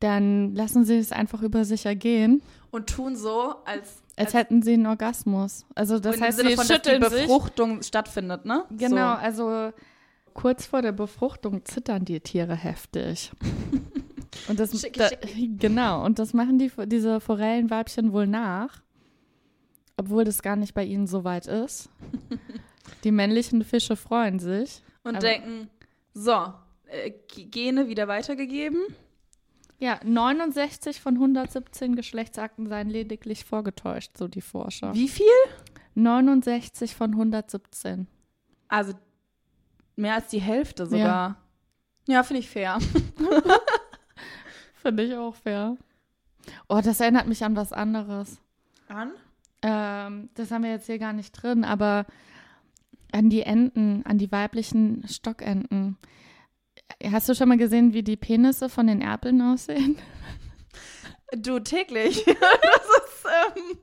dann 0.00 0.54
lassen 0.54 0.84
sie 0.84 0.98
es 0.98 1.10
einfach 1.10 1.40
über 1.42 1.64
sich 1.64 1.86
ergehen, 1.86 2.42
Und 2.70 2.88
tun 2.90 3.16
so, 3.16 3.54
als, 3.64 4.02
als 4.16 4.34
hätten 4.34 4.60
sie 4.60 4.74
einen 4.74 4.86
Orgasmus. 4.86 5.64
Also 5.74 5.98
das 5.98 6.20
heißt, 6.20 6.36
Sinne 6.36 6.50
sie 6.50 6.56
von, 6.56 6.68
dass 6.68 6.82
die 6.82 6.90
schütteln 6.90 7.10
sich. 7.10 7.26
Befruchtung 7.26 7.82
stattfindet, 7.82 8.44
ne? 8.44 8.64
Genau, 8.76 9.14
also 9.14 9.72
kurz 10.34 10.66
vor 10.66 10.82
der 10.82 10.92
Befruchtung 10.92 11.64
zittern 11.64 12.04
die 12.04 12.20
Tiere 12.20 12.54
heftig. 12.54 13.32
Und 14.48 14.60
das, 14.60 14.78
Schicki, 14.78 14.98
da, 14.98 15.08
schicki. 15.08 15.56
genau, 15.58 16.04
und 16.04 16.18
das 16.18 16.34
machen 16.34 16.58
die, 16.58 16.70
diese 16.84 17.20
Forellenweibchen 17.20 18.12
wohl 18.12 18.26
nach, 18.26 18.82
obwohl 19.96 20.24
das 20.24 20.42
gar 20.42 20.56
nicht 20.56 20.74
bei 20.74 20.84
ihnen 20.84 21.06
so 21.06 21.24
weit 21.24 21.46
ist. 21.46 21.88
Die 23.02 23.10
männlichen 23.10 23.64
Fische 23.64 23.96
freuen 23.96 24.38
sich. 24.38 24.82
So. 25.02 25.08
Und 25.08 25.22
denken, 25.22 25.70
so, 26.16 26.54
äh, 26.86 27.12
Gene 27.28 27.88
wieder 27.88 28.08
weitergegeben. 28.08 28.82
Ja, 29.78 30.00
69 30.02 30.98
von 31.02 31.14
117 31.14 31.94
Geschlechtsakten 31.94 32.68
seien 32.68 32.88
lediglich 32.88 33.44
vorgetäuscht, 33.44 34.16
so 34.16 34.26
die 34.26 34.40
Forscher. 34.40 34.94
Wie 34.94 35.08
viel? 35.08 35.26
69 35.94 36.96
von 36.96 37.12
117. 37.12 38.06
Also 38.68 38.94
mehr 39.96 40.14
als 40.14 40.28
die 40.28 40.40
Hälfte 40.40 40.86
sogar. 40.86 41.36
Ja, 42.08 42.22
finde 42.22 42.40
ich 42.40 42.48
fair. 42.48 42.78
Finde 44.80 45.02
ich 45.02 45.14
auch 45.14 45.34
fair. 45.34 45.76
Oh, 46.68 46.80
das 46.82 47.00
erinnert 47.00 47.26
mich 47.26 47.44
an 47.44 47.56
was 47.56 47.74
anderes. 47.74 48.40
An? 48.88 49.12
Ähm, 49.60 50.30
das 50.34 50.50
haben 50.50 50.62
wir 50.62 50.70
jetzt 50.70 50.86
hier 50.86 50.98
gar 50.98 51.12
nicht 51.12 51.32
drin, 51.32 51.64
aber 51.64 52.06
an 53.12 53.30
die 53.30 53.42
Enten, 53.42 54.04
an 54.04 54.18
die 54.18 54.30
weiblichen 54.32 55.06
Stockenten. 55.08 55.96
Hast 57.02 57.28
du 57.28 57.34
schon 57.34 57.48
mal 57.48 57.58
gesehen, 57.58 57.92
wie 57.92 58.02
die 58.02 58.16
Penisse 58.16 58.68
von 58.68 58.86
den 58.86 59.00
Erpeln 59.00 59.40
aussehen? 59.42 59.96
Du 61.36 61.58
täglich. 61.58 62.24
das 62.24 62.36
ist 62.36 63.26
ähm, 63.26 63.78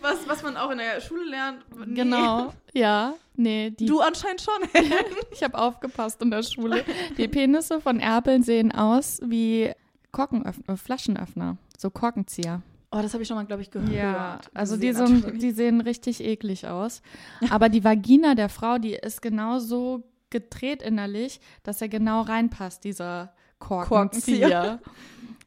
was, 0.00 0.28
was 0.28 0.42
man 0.44 0.56
auch 0.56 0.70
in 0.70 0.78
der 0.78 1.00
Schule 1.00 1.24
lernt. 1.24 1.64
Nee. 1.84 1.94
Genau. 1.94 2.54
Ja. 2.72 3.14
Nee, 3.34 3.70
die, 3.70 3.86
Du 3.86 4.00
anscheinend 4.00 4.40
schon. 4.40 4.54
ich 5.32 5.42
habe 5.42 5.58
aufgepasst 5.58 6.22
in 6.22 6.30
der 6.30 6.44
Schule. 6.44 6.84
Die 7.18 7.26
Penisse 7.26 7.80
von 7.80 7.98
Erpeln 7.98 8.44
sehen 8.44 8.70
aus 8.70 9.20
wie 9.24 9.72
Korkenöffner, 10.12 10.76
Flaschenöffner, 10.76 11.56
so 11.76 11.90
Korkenzieher. 11.90 12.62
Oh, 12.96 13.02
das 13.02 13.12
habe 13.12 13.22
ich 13.22 13.28
schon 13.28 13.36
mal, 13.36 13.44
glaube 13.46 13.62
ich, 13.62 13.70
gehört. 13.70 13.90
Ja, 13.92 14.38
also 14.54 14.76
die, 14.76 14.92
so, 14.92 15.04
natürlich. 15.04 15.40
die 15.40 15.50
sehen 15.50 15.80
richtig 15.80 16.22
eklig 16.22 16.66
aus. 16.68 17.02
Aber 17.50 17.68
die 17.68 17.82
Vagina 17.82 18.34
der 18.34 18.48
Frau, 18.48 18.78
die 18.78 18.92
ist 18.94 19.20
genauso 19.20 20.04
gedreht 20.30 20.82
innerlich, 20.82 21.40
dass 21.64 21.82
er 21.82 21.88
genau 21.88 22.20
reinpasst, 22.22 22.84
dieser 22.84 23.34
Korkenzieher. 23.58 24.48
Korkenzieher. 24.48 24.78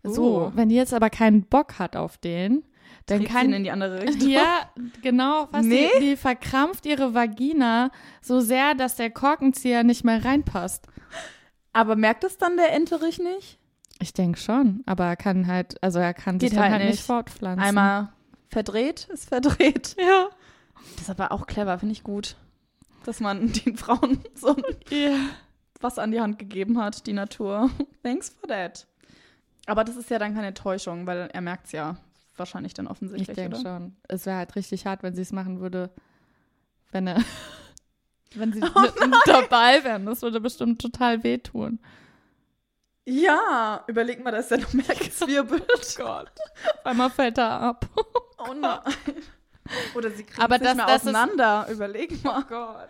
So, 0.04 0.46
Uh. 0.48 0.52
wenn 0.56 0.70
die 0.70 0.76
jetzt 0.76 0.94
aber 0.94 1.10
keinen 1.10 1.42
Bock 1.44 1.80
hat 1.80 1.98
auf 1.98 2.18
den, 2.18 2.64
dann 3.08 3.20
Trägt 3.20 3.32
kann 3.32 3.48
ihn 3.48 3.54
in 3.54 3.64
die 3.64 3.72
andere 3.72 4.04
Richtung. 4.04 4.30
ja, 4.30 4.70
genau, 5.02 5.48
was 5.52 5.66
Nee? 5.66 5.90
die, 6.00 6.06
die 6.12 6.16
verkrampft 6.16 6.86
ihre 6.86 7.14
Vagina 7.14 7.92
so 8.22 8.40
sehr, 8.40 8.74
dass 8.76 8.96
der 8.96 9.10
Korkenzieher 9.10 9.84
nicht 9.84 10.06
mehr 10.06 10.24
reinpasst. 10.24 10.88
Aber 11.74 11.96
merkt 11.98 12.24
es 12.24 12.38
dann 12.38 12.56
der 12.56 12.72
Enterich 12.74 13.20
nicht? 13.20 13.60
Ich 14.00 14.14
denke 14.14 14.40
schon, 14.40 14.84
aber 14.86 15.06
er 15.06 15.16
kann 15.16 15.48
halt, 15.48 15.82
also 15.84 16.00
er 16.00 16.14
kann 16.14 16.40
sich 16.40 16.50
Geht 16.50 16.58
dann 16.58 16.64
halt 16.66 16.74
halt 16.74 16.84
nicht 16.86 16.92
nicht. 16.98 17.06
fortpflanzen. 17.06 17.64
Einmal 17.64 18.10
verdreht, 18.50 19.08
ist 19.12 19.28
verdreht. 19.30 19.96
Ja. 20.02 20.30
Das 20.94 21.04
ist 21.04 21.10
aber 21.10 21.32
auch 21.32 21.48
clever, 21.48 21.78
finde 21.80 21.94
ich 21.94 22.04
gut. 22.04 22.36
Dass 23.04 23.20
man 23.20 23.52
den 23.66 23.76
Frauen 23.78 24.20
so 24.36 24.56
ja. 24.92 25.16
was 25.82 25.98
an 25.98 26.12
die 26.12 26.22
Hand 26.22 26.38
gegeben 26.38 26.78
hat, 26.80 27.08
die 27.08 27.14
Natur. 27.14 27.70
Thanks 28.04 28.30
for 28.30 28.48
that. 28.48 28.86
Aber 29.66 29.84
das 29.84 29.96
ist 29.98 30.10
ja 30.10 30.20
dann 30.20 30.36
keine 30.36 30.54
Täuschung, 30.54 31.08
weil 31.08 31.30
er 31.34 31.42
merkt 31.42 31.66
es 31.66 31.72
ja 31.72 31.98
wahrscheinlich 32.38 32.74
dann 32.76 32.86
Ich 32.86 32.92
offensichtlich, 32.92 33.36
denke 33.36 33.58
oder? 33.60 33.80
schon. 33.80 33.96
Es 34.08 34.26
wäre 34.28 34.38
halt 34.38 34.56
richtig 34.56 34.86
hart, 34.86 35.02
wenn 35.04 35.16
sie 35.16 35.24
es 35.24 35.32
machen 35.34 35.60
würde, 35.60 35.90
wenn 36.92 37.08
er, 37.08 37.18
wenn 38.36 38.54
sie 38.54 38.62
Oh 38.64 38.86
dabei 39.26 39.84
wären. 39.84 40.06
Das 40.06 40.22
würde 40.22 40.40
bestimmt 40.40 40.80
total 40.82 41.24
wehtun. 41.24 41.80
Ja, 43.10 43.84
überleg 43.88 44.22
mal, 44.22 44.32
dass 44.32 44.52
er 44.52 44.58
noch 44.58 44.74
mehr 44.74 44.84
gezwirbelt. 45.00 45.96
Gott. 45.96 46.30
Einmal 46.84 47.10
fällt 47.10 47.38
er 47.38 47.50
ab. 47.62 47.86
Oh 48.38 48.54
nein. 48.54 48.80
Oder 49.96 50.12
sie 50.12 50.24
kriegen 50.24 50.42
Aber 50.42 50.56
es 50.56 50.62
nicht 50.62 50.70
das- 50.72 50.76
mehr 50.78 50.86
das 50.88 50.96
ist- 51.04 51.08
auseinander. 51.08 51.68
Überleg 51.72 52.24
mal. 52.24 52.44
Gott. 52.44 52.90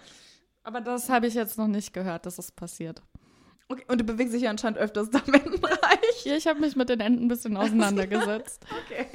Aber 0.63 0.81
das 0.81 1.09
habe 1.09 1.27
ich 1.27 1.35
jetzt 1.35 1.57
noch 1.57 1.67
nicht 1.67 1.93
gehört, 1.93 2.25
dass 2.25 2.39
es 2.39 2.51
passiert. 2.51 3.01
Okay, 3.69 3.83
und 3.89 3.99
du 3.99 4.03
bewegst 4.05 4.33
dich 4.33 4.41
ja 4.43 4.49
anscheinend 4.49 4.79
öfters 4.79 5.09
da 5.09 5.19
im 5.27 5.33
Entenbereich. 5.35 6.23
Ja, 6.25 6.35
ich 6.35 6.47
habe 6.47 6.59
mich 6.61 6.75
mit 6.75 6.89
den 6.89 6.99
Enten 6.99 7.25
ein 7.25 7.27
bisschen 7.27 7.55
auseinandergesetzt. 7.57 8.65
Okay. 8.85 9.07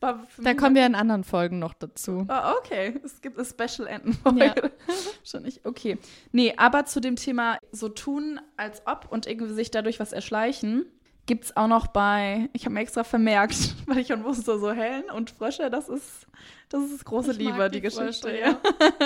Da 0.00 0.54
kommen 0.54 0.74
wir 0.74 0.86
in 0.86 0.94
anderen 0.94 1.24
Folgen 1.24 1.58
noch 1.58 1.74
dazu. 1.74 2.24
Ah, 2.28 2.54
okay. 2.58 3.00
Es 3.04 3.20
gibt 3.20 3.36
eine 3.36 3.46
Special 3.46 3.88
Entenfolge. 3.88 4.72
Schon 5.24 5.42
nicht. 5.42 5.66
Okay. 5.66 5.98
Nee, 6.32 6.54
aber 6.56 6.84
zu 6.84 7.00
dem 7.00 7.16
Thema 7.16 7.58
so 7.72 7.88
tun, 7.88 8.40
als 8.56 8.82
ob 8.86 9.10
und 9.10 9.26
irgendwie 9.26 9.52
sich 9.52 9.70
dadurch 9.70 9.98
was 9.98 10.12
erschleichen, 10.12 10.86
gibt 11.26 11.44
es 11.44 11.56
auch 11.56 11.68
noch 11.68 11.88
bei, 11.88 12.48
ich 12.54 12.64
habe 12.64 12.74
mir 12.74 12.80
extra 12.80 13.04
vermerkt, 13.04 13.74
weil 13.86 13.98
ich 13.98 14.08
schon 14.08 14.24
wusste, 14.24 14.58
so 14.58 14.72
Hellen 14.72 15.10
und 15.10 15.30
Frösche, 15.30 15.70
das 15.70 15.88
ist, 15.88 16.26
das 16.70 16.90
ist 16.90 17.04
große 17.04 17.32
Ich 17.32 17.38
Liebe, 17.38 17.68
die 17.68 17.76
die, 17.76 17.80
Geschichte. 17.82 18.28
Frösche, 18.28 18.40
ja. 18.40 18.60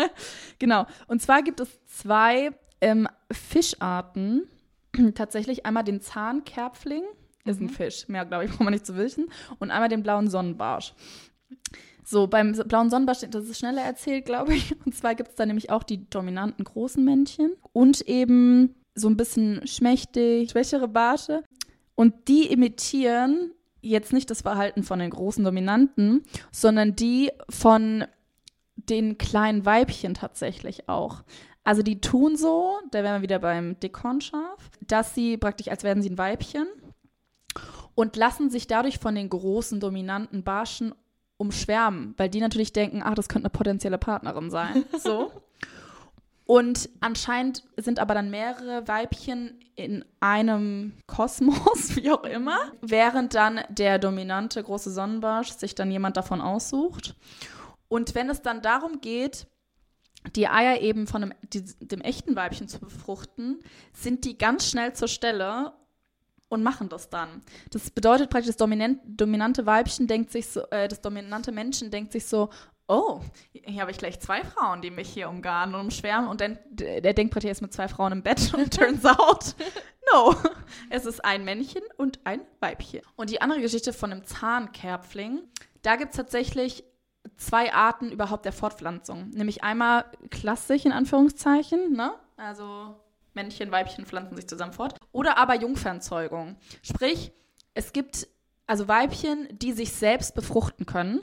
genau. 0.59 0.87
Und 1.09 1.21
zwar 1.21 1.43
gibt 1.43 1.61
es 1.61 1.69
zwei 1.87 2.53
ähm, 2.81 3.09
Fischarten. 3.31 4.49
Tatsächlich 5.15 5.67
einmal 5.67 5.85
den 5.85 6.01
Zahnkerpfling, 6.01 7.03
ist 7.45 7.61
ein 7.61 7.69
Fisch, 7.69 8.09
mehr 8.09 8.25
glaube 8.25 8.45
ich, 8.45 8.51
braucht 8.51 8.63
man 8.63 8.73
nicht 8.73 8.87
zu 8.87 8.97
wissen, 8.97 9.27
und 9.59 9.71
einmal 9.71 9.89
den 9.89 10.03
blauen 10.03 10.29
Sonnenbarsch. 10.29 10.95
So, 12.05 12.27
beim 12.27 12.53
blauen 12.53 12.91
Sonnenbarsch, 12.91 13.21
das 13.31 13.49
ist 13.49 13.59
schneller 13.59 13.83
erzählt, 13.83 14.25
glaube 14.25 14.55
ich. 14.55 14.75
Und 14.85 14.95
zwar 14.95 15.15
gibt 15.15 15.31
es 15.31 15.35
da 15.37 15.47
nämlich 15.47 15.71
auch 15.71 15.83
die 15.83 16.09
dominanten 16.11 16.65
großen 16.65 17.05
Männchen 17.05 17.53
und 17.73 18.01
eben 18.03 18.75
so 18.95 19.09
ein 19.09 19.17
bisschen 19.17 19.67
schmächtig, 19.67 20.51
schwächere 20.51 20.89
Barsche. 20.89 21.45
Und 21.95 22.29
die 22.29 22.51
imitieren 22.51 23.53
jetzt 23.81 24.13
nicht 24.13 24.31
das 24.31 24.43
Verhalten 24.43 24.83
von 24.83 24.99
den 24.99 25.11
großen 25.11 25.45
Dominanten, 25.45 26.23
sondern 26.51 26.97
die 26.97 27.31
von 27.49 28.05
den 28.77 29.19
kleinen 29.19 29.65
Weibchen 29.65 30.15
tatsächlich 30.15 30.89
auch. 30.89 31.23
Also 31.65 31.83
die 31.83 32.01
tun 32.01 32.37
so, 32.37 32.79
da 32.91 33.05
wären 33.05 33.21
wir 33.21 33.23
wieder 33.23 33.39
beim 33.39 33.79
Dekornschaf, 33.79 34.71
dass 34.81 35.15
sie 35.15 35.37
praktisch, 35.37 35.69
als 35.69 35.85
wären 35.85 36.03
sie 36.03 36.11
ein 36.11 36.19
Weibchen 36.19 36.67
und 37.95 38.17
lassen 38.17 38.51
sich 38.51 38.67
dadurch 38.67 38.99
von 38.99 39.15
den 39.15 39.29
großen 39.29 39.81
dominanten 39.81 40.43
Barschen 40.43 40.95
umschwärmen, 41.37 42.15
weil 42.17 42.29
die 42.29 42.41
natürlich 42.41 42.73
denken, 42.73 43.03
ach, 43.05 43.15
das 43.15 43.29
könnte 43.29 43.47
eine 43.47 43.59
potenzielle 43.59 43.99
Partnerin 43.99 44.51
sein. 44.51 44.85
So. 44.99 45.33
Und 46.45 46.91
anscheinend 47.01 47.65
sind 47.77 47.99
aber 47.99 48.15
dann 48.15 48.31
mehrere 48.31 48.87
Weibchen 48.87 49.61
in 49.75 50.05
einem 50.21 50.93
Kosmos, 51.07 51.97
wie 51.97 52.11
auch 52.11 52.25
immer, 52.25 52.59
während 52.81 53.35
dann 53.35 53.61
der 53.69 53.99
dominante 53.99 54.63
große 54.63 54.91
Sonnenbarsch 54.91 55.53
sich 55.53 55.75
dann 55.75 55.91
jemand 55.91 56.17
davon 56.17 56.41
aussucht. 56.41 57.17
Und 57.89 58.15
wenn 58.15 58.29
es 58.29 58.43
dann 58.43 58.61
darum 58.61 59.01
geht, 59.01 59.47
die 60.37 60.49
Eier 60.49 60.81
eben 60.81 61.07
von 61.07 61.23
einem, 61.23 61.35
die, 61.43 61.65
dem 61.81 62.01
echten 62.01 62.37
Weibchen 62.37 62.69
zu 62.69 62.81
befruchten, 62.81 63.61
sind 63.93 64.25
die 64.25 64.39
ganz 64.39 64.69
schnell 64.69 64.93
zur 64.93 65.09
Stelle 65.09 65.73
und 66.53 66.63
machen 66.63 66.89
das 66.91 67.09
dann. 67.09 67.41
Das 67.71 67.91
bedeutet 67.91 68.29
praktisch, 68.29 68.49
das 68.49 68.57
dominant, 68.57 69.01
dominante 69.07 69.65
Weibchen 69.65 70.07
denkt 70.07 70.31
sich 70.31 70.49
so, 70.49 70.63
äh, 70.71 70.87
das 70.87 71.01
dominante 71.01 71.51
Menschen 71.51 71.91
denkt 71.91 72.13
sich 72.13 72.27
so, 72.27 72.51
oh, 72.89 73.21
hier 73.53 73.81
habe 73.81 73.91
ich 73.91 73.97
gleich 73.97 74.21
zwei 74.21 74.45
Frauen, 74.45 74.83
die 74.83 74.91
mich 74.91 75.09
hier 75.09 75.31
umgarnen 75.31 75.75
und 75.75 75.81
umschwärmen 75.83 76.29
und 76.29 76.43
dann, 76.43 76.59
der 76.69 77.15
denkt 77.15 77.33
praktisch, 77.33 77.49
er 77.49 77.53
ist 77.53 77.63
mit 77.63 77.73
zwei 77.73 77.89
Frauen 77.89 78.13
im 78.13 78.23
Bett 78.23 78.53
und 78.57 78.77
turns 78.77 79.05
out, 79.07 79.55
no, 80.13 80.35
es 80.91 81.07
ist 81.07 81.25
ein 81.25 81.45
Männchen 81.45 81.83
und 81.97 82.21
ein 82.25 82.43
Weibchen. 82.61 83.01
Und 83.17 83.31
die 83.31 83.41
andere 83.41 83.63
Geschichte 83.63 83.95
von 83.95 84.13
einem 84.13 84.25
Zahnkerpfling, 84.25 85.41
da 85.81 85.97
gibt 85.97 86.11
es 86.11 86.17
tatsächlich 86.19 86.85
zwei 87.39 87.73
Arten 87.73 88.11
überhaupt 88.11 88.45
der 88.45 88.53
Fortpflanzung. 88.53 89.31
Nämlich 89.31 89.65
einmal 89.65 90.05
klassisch 90.31 90.85
in 90.85 90.93
Anführungszeichen, 90.93 91.93
ne? 91.93 92.13
Also 92.37 92.97
Männchen, 93.35 93.71
Weibchen 93.71 94.07
pflanzen 94.07 94.37
sich 94.37 94.49
zusammen 94.49 94.73
fort. 94.73 94.97
Oder 95.13 95.39
aber 95.39 95.55
Jungfernzeugung. 95.55 96.57
Sprich, 96.83 97.33
es 97.75 97.93
gibt 97.93 98.29
also 98.67 98.89
Weibchen, 98.89 99.49
die 99.53 99.73
sich 99.73 99.93
selbst 99.93 100.35
befruchten 100.35 100.87
können 100.87 101.21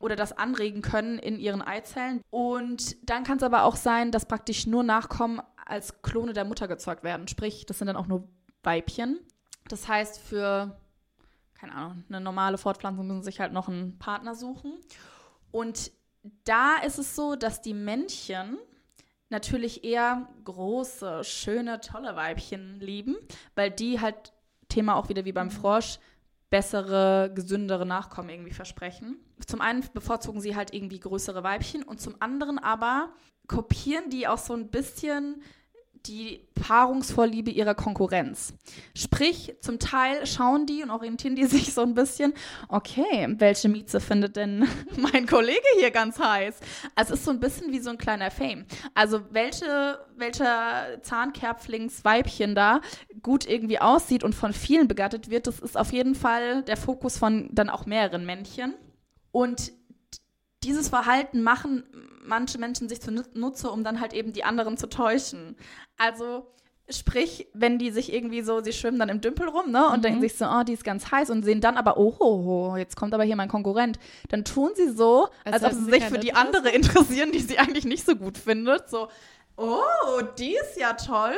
oder 0.00 0.16
das 0.16 0.32
anregen 0.32 0.82
können 0.82 1.18
in 1.18 1.38
ihren 1.38 1.62
Eizellen. 1.62 2.20
Und 2.30 3.08
dann 3.08 3.24
kann 3.24 3.36
es 3.36 3.42
aber 3.42 3.64
auch 3.64 3.76
sein, 3.76 4.10
dass 4.10 4.26
praktisch 4.26 4.66
nur 4.66 4.82
Nachkommen 4.82 5.40
als 5.64 6.02
Klone 6.02 6.32
der 6.32 6.44
Mutter 6.44 6.68
gezeugt 6.68 7.04
werden. 7.04 7.28
Sprich, 7.28 7.66
das 7.66 7.78
sind 7.78 7.86
dann 7.86 7.96
auch 7.96 8.08
nur 8.08 8.28
Weibchen. 8.62 9.20
Das 9.68 9.86
heißt, 9.86 10.18
für, 10.18 10.76
keine 11.54 11.74
Ahnung, 11.74 12.04
eine 12.08 12.20
normale 12.20 12.58
Fortpflanzung 12.58 13.06
müssen 13.06 13.22
sie 13.22 13.26
sich 13.26 13.40
halt 13.40 13.52
noch 13.52 13.68
einen 13.68 13.98
Partner 13.98 14.34
suchen. 14.34 14.74
Und 15.52 15.92
da 16.44 16.78
ist 16.78 16.98
es 16.98 17.14
so, 17.14 17.36
dass 17.36 17.62
die 17.62 17.74
Männchen 17.74 18.58
natürlich 19.32 19.82
eher 19.82 20.28
große, 20.44 21.24
schöne, 21.24 21.80
tolle 21.80 22.14
Weibchen 22.14 22.78
lieben, 22.78 23.16
weil 23.56 23.70
die 23.70 24.00
halt, 24.00 24.32
Thema 24.68 24.94
auch 24.94 25.08
wieder 25.08 25.24
wie 25.24 25.32
beim 25.32 25.50
Frosch, 25.50 25.98
bessere, 26.48 27.32
gesündere 27.34 27.84
Nachkommen 27.84 28.28
irgendwie 28.28 28.52
versprechen. 28.52 29.16
Zum 29.46 29.60
einen 29.60 29.84
bevorzugen 29.92 30.40
sie 30.40 30.54
halt 30.54 30.72
irgendwie 30.72 31.00
größere 31.00 31.42
Weibchen 31.42 31.82
und 31.82 32.00
zum 32.00 32.14
anderen 32.20 32.58
aber 32.58 33.10
kopieren 33.48 34.10
die 34.10 34.28
auch 34.28 34.38
so 34.38 34.54
ein 34.54 34.70
bisschen 34.70 35.42
die 36.06 36.40
Paarungsvorliebe 36.54 37.50
ihrer 37.50 37.74
Konkurrenz. 37.74 38.54
Sprich, 38.94 39.54
zum 39.60 39.78
Teil 39.78 40.26
schauen 40.26 40.66
die 40.66 40.82
und 40.82 40.90
orientieren 40.90 41.36
die 41.36 41.44
sich 41.46 41.72
so 41.72 41.82
ein 41.82 41.94
bisschen, 41.94 42.34
okay, 42.68 43.28
welche 43.38 43.68
Mieze 43.68 44.00
findet 44.00 44.36
denn 44.36 44.66
mein 44.96 45.26
Kollege 45.26 45.66
hier 45.78 45.90
ganz 45.90 46.18
heiß? 46.18 46.60
Also 46.94 47.14
es 47.14 47.20
ist 47.20 47.24
so 47.24 47.30
ein 47.30 47.40
bisschen 47.40 47.72
wie 47.72 47.80
so 47.80 47.90
ein 47.90 47.98
kleiner 47.98 48.30
Fame. 48.30 48.66
Also 48.94 49.20
welche, 49.30 49.98
welcher 50.16 51.02
Zahnkerpflingsweibchen 51.02 52.54
da 52.54 52.80
gut 53.22 53.48
irgendwie 53.48 53.78
aussieht 53.78 54.24
und 54.24 54.34
von 54.34 54.52
vielen 54.52 54.88
begattet 54.88 55.30
wird, 55.30 55.46
das 55.46 55.60
ist 55.60 55.76
auf 55.76 55.92
jeden 55.92 56.14
Fall 56.14 56.62
der 56.62 56.76
Fokus 56.76 57.18
von 57.18 57.48
dann 57.52 57.68
auch 57.68 57.86
mehreren 57.86 58.24
Männchen. 58.26 58.74
Und 59.30 59.72
dieses 60.64 60.88
Verhalten 60.88 61.42
machen 61.42 61.84
manche 62.24 62.58
Menschen 62.58 62.88
sich 62.88 63.00
zunutze, 63.00 63.70
um 63.70 63.82
dann 63.84 64.00
halt 64.00 64.12
eben 64.12 64.32
die 64.32 64.44
anderen 64.44 64.76
zu 64.76 64.88
täuschen. 64.88 65.56
Also 65.98 66.46
sprich, 66.88 67.48
wenn 67.54 67.78
die 67.78 67.90
sich 67.90 68.12
irgendwie 68.12 68.42
so, 68.42 68.60
sie 68.62 68.72
schwimmen 68.72 68.98
dann 68.98 69.08
im 69.08 69.20
Dümpel 69.20 69.48
rum, 69.48 69.70
ne, 69.70 69.86
und 69.88 69.98
Mhm. 69.98 70.02
denken 70.02 70.20
sich 70.20 70.36
so, 70.36 70.44
oh, 70.46 70.62
die 70.62 70.72
ist 70.74 70.84
ganz 70.84 71.10
heiß 71.10 71.30
und 71.30 71.42
sehen 71.44 71.60
dann 71.60 71.76
aber, 71.76 71.96
oh, 71.96 72.14
oh, 72.18 72.70
oh, 72.72 72.76
jetzt 72.76 72.96
kommt 72.96 73.14
aber 73.14 73.24
hier 73.24 73.36
mein 73.36 73.48
Konkurrent. 73.48 73.98
Dann 74.28 74.44
tun 74.44 74.70
sie 74.74 74.90
so, 74.90 75.28
als, 75.44 75.62
Als 75.62 75.64
ob 75.64 75.72
sie 75.72 75.84
sie 75.86 75.90
sich 75.92 76.04
für 76.04 76.18
die 76.18 76.28
Interesse. 76.28 76.46
andere 76.46 76.68
interessieren, 76.70 77.32
die 77.32 77.38
sie 77.40 77.58
eigentlich 77.58 77.84
nicht 77.84 78.04
so 78.04 78.14
gut 78.16 78.36
findet. 78.38 78.88
So, 78.90 79.08
oh, 79.56 79.78
die 80.38 80.54
ist 80.54 80.78
ja 80.78 80.92
toll. 80.94 81.34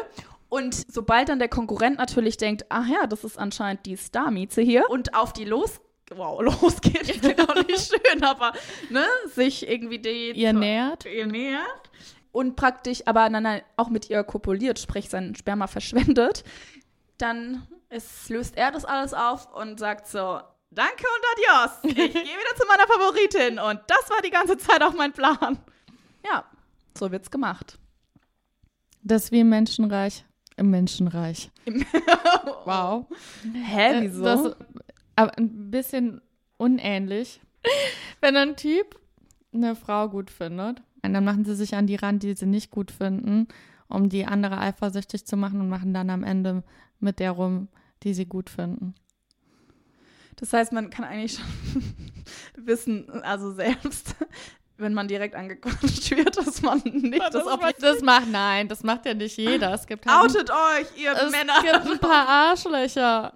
Und 0.48 0.82
sobald 0.92 1.28
dann 1.28 1.38
der 1.40 1.48
Konkurrent 1.48 1.98
natürlich 1.98 2.36
denkt, 2.36 2.66
ach 2.68 2.86
ja, 2.86 3.06
das 3.06 3.24
ist 3.24 3.38
anscheinend 3.38 3.86
die 3.86 3.96
Star-Mieze 3.96 4.60
hier 4.62 4.88
und 4.88 5.14
auf 5.14 5.32
die 5.32 5.44
los 5.44 5.80
wow, 6.14 6.40
losgeht, 6.62 7.08
das 7.08 7.18
klingt 7.20 7.40
auch 7.48 7.54
nicht 7.66 7.88
schön, 7.92 8.22
aber 8.24 8.52
ne, 8.90 9.04
sich 9.34 9.68
irgendwie 9.68 9.98
die 9.98 10.32
Ihr 10.32 10.52
nähert. 10.52 11.04
ihr 11.06 11.26
nähert 11.26 11.90
und 12.32 12.56
praktisch 12.56 13.02
aber 13.06 13.28
nein, 13.28 13.42
nein, 13.44 13.62
auch 13.76 13.88
mit 13.88 14.10
ihr 14.10 14.22
kopuliert, 14.24 14.78
sprich 14.78 15.08
sein 15.08 15.34
Sperma 15.34 15.66
verschwendet, 15.66 16.44
dann 17.18 17.66
es 17.88 18.28
löst 18.28 18.56
er 18.56 18.72
das 18.72 18.84
alles 18.84 19.14
auf 19.14 19.54
und 19.54 19.78
sagt 19.78 20.08
so, 20.08 20.40
danke 20.70 21.04
und 21.04 21.54
adios. 21.60 21.78
Ich 21.84 21.94
gehe 22.12 22.22
wieder 22.24 22.56
zu 22.56 22.66
meiner 22.66 22.88
Favoritin. 22.88 23.60
Und 23.60 23.78
das 23.86 24.10
war 24.10 24.20
die 24.20 24.30
ganze 24.30 24.58
Zeit 24.58 24.82
auch 24.82 24.94
mein 24.94 25.12
Plan. 25.12 25.58
Ja, 26.24 26.44
so 26.98 27.12
wird's 27.12 27.30
gemacht. 27.30 27.78
Das 29.04 29.24
ist 29.24 29.32
wie 29.32 29.40
im 29.40 29.48
Menschenreich. 29.50 30.24
Im 30.56 30.70
Menschenreich. 30.70 31.50
wow. 32.64 33.06
Hä, 33.52 33.92
Äh, 33.92 34.02
wieso? 34.02 34.22
Das, 34.24 34.56
aber 35.16 35.36
ein 35.38 35.70
bisschen 35.70 36.20
unähnlich. 36.56 37.40
Wenn 38.20 38.36
ein 38.36 38.56
Typ 38.56 38.98
eine 39.52 39.76
Frau 39.76 40.08
gut 40.08 40.30
findet, 40.30 40.82
und 41.02 41.12
dann 41.12 41.24
machen 41.24 41.44
sie 41.44 41.54
sich 41.54 41.74
an 41.74 41.86
die 41.86 41.96
ran, 41.96 42.18
die 42.18 42.34
sie 42.34 42.46
nicht 42.46 42.70
gut 42.70 42.90
finden, 42.90 43.46
um 43.88 44.08
die 44.08 44.24
andere 44.24 44.58
eifersüchtig 44.58 45.26
zu 45.26 45.36
machen 45.36 45.60
und 45.60 45.68
machen 45.68 45.92
dann 45.92 46.08
am 46.08 46.24
Ende 46.24 46.62
mit 46.98 47.18
der 47.20 47.32
rum, 47.32 47.68
die 48.02 48.14
sie 48.14 48.24
gut 48.26 48.48
finden. 48.48 48.94
Das 50.36 50.52
heißt, 50.52 50.72
man 50.72 50.90
kann 50.90 51.04
eigentlich 51.04 51.34
schon 51.38 51.94
wissen, 52.66 53.10
also 53.22 53.52
selbst, 53.52 54.16
wenn 54.78 54.94
man 54.94 55.06
direkt 55.06 55.34
angequatscht 55.34 56.10
wird, 56.10 56.36
dass 56.36 56.62
man 56.62 56.78
nicht 56.84 57.22
das, 57.32 57.46
Objekt 57.46 57.82
das 57.82 58.00
macht, 58.00 58.30
nein, 58.30 58.66
das 58.66 58.82
macht 58.82 59.06
ja 59.06 59.14
nicht 59.14 59.36
jeder. 59.36 59.74
Es 59.74 59.86
gibt 59.86 60.06
halt 60.06 60.30
Outet 60.30 60.50
euch, 60.50 61.02
ihr 61.02 61.12
es 61.12 61.30
Männer. 61.30 61.54
gibt 61.62 61.92
ein 61.92 61.98
paar 61.98 62.26
Arschlöcher. 62.28 63.32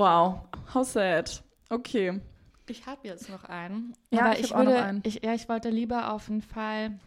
Wow, 0.00 0.40
how 0.72 0.82
sad. 0.82 1.42
Okay. 1.68 2.22
Ich 2.70 2.86
habe 2.86 3.06
jetzt 3.06 3.28
noch 3.28 3.44
einen. 3.44 3.94
Ja, 4.10 4.22
aber 4.22 4.38
ich 4.38 4.46
ich, 4.46 4.50
hab 4.52 4.60
auch 4.60 4.64
noch 4.64 4.70
würde, 4.70 4.82
einen. 4.82 5.02
Ich, 5.04 5.22
ja, 5.22 5.34
ich 5.34 5.46
wollte 5.46 5.68
lieber 5.68 6.14
auf 6.14 6.30
einen 6.30 6.40
Fall 6.40 6.98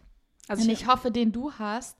Also 0.48 0.62
und 0.62 0.70
ich, 0.70 0.82
ich 0.82 0.88
hoffe, 0.88 1.10
den 1.10 1.32
du 1.32 1.52
hast. 1.54 1.98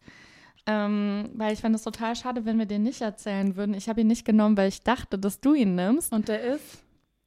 Ähm, 0.68 1.32
weil 1.34 1.52
ich 1.52 1.62
fände 1.62 1.78
es 1.78 1.84
total 1.84 2.16
schade, 2.16 2.46
wenn 2.46 2.60
wir 2.60 2.68
den 2.68 2.84
nicht 2.84 3.02
erzählen 3.02 3.56
würden. 3.56 3.74
Ich 3.74 3.90
habe 3.90 4.02
ihn 4.02 4.08
nicht 4.08 4.24
genommen, 4.24 4.56
weil 4.56 4.70
ich 4.70 4.84
dachte, 4.84 5.18
dass 5.18 5.40
du 5.40 5.56
ihn 5.56 5.74
nimmst. 5.74 6.14
und 6.14 6.28
der 6.28 6.44
ist? 6.44 6.84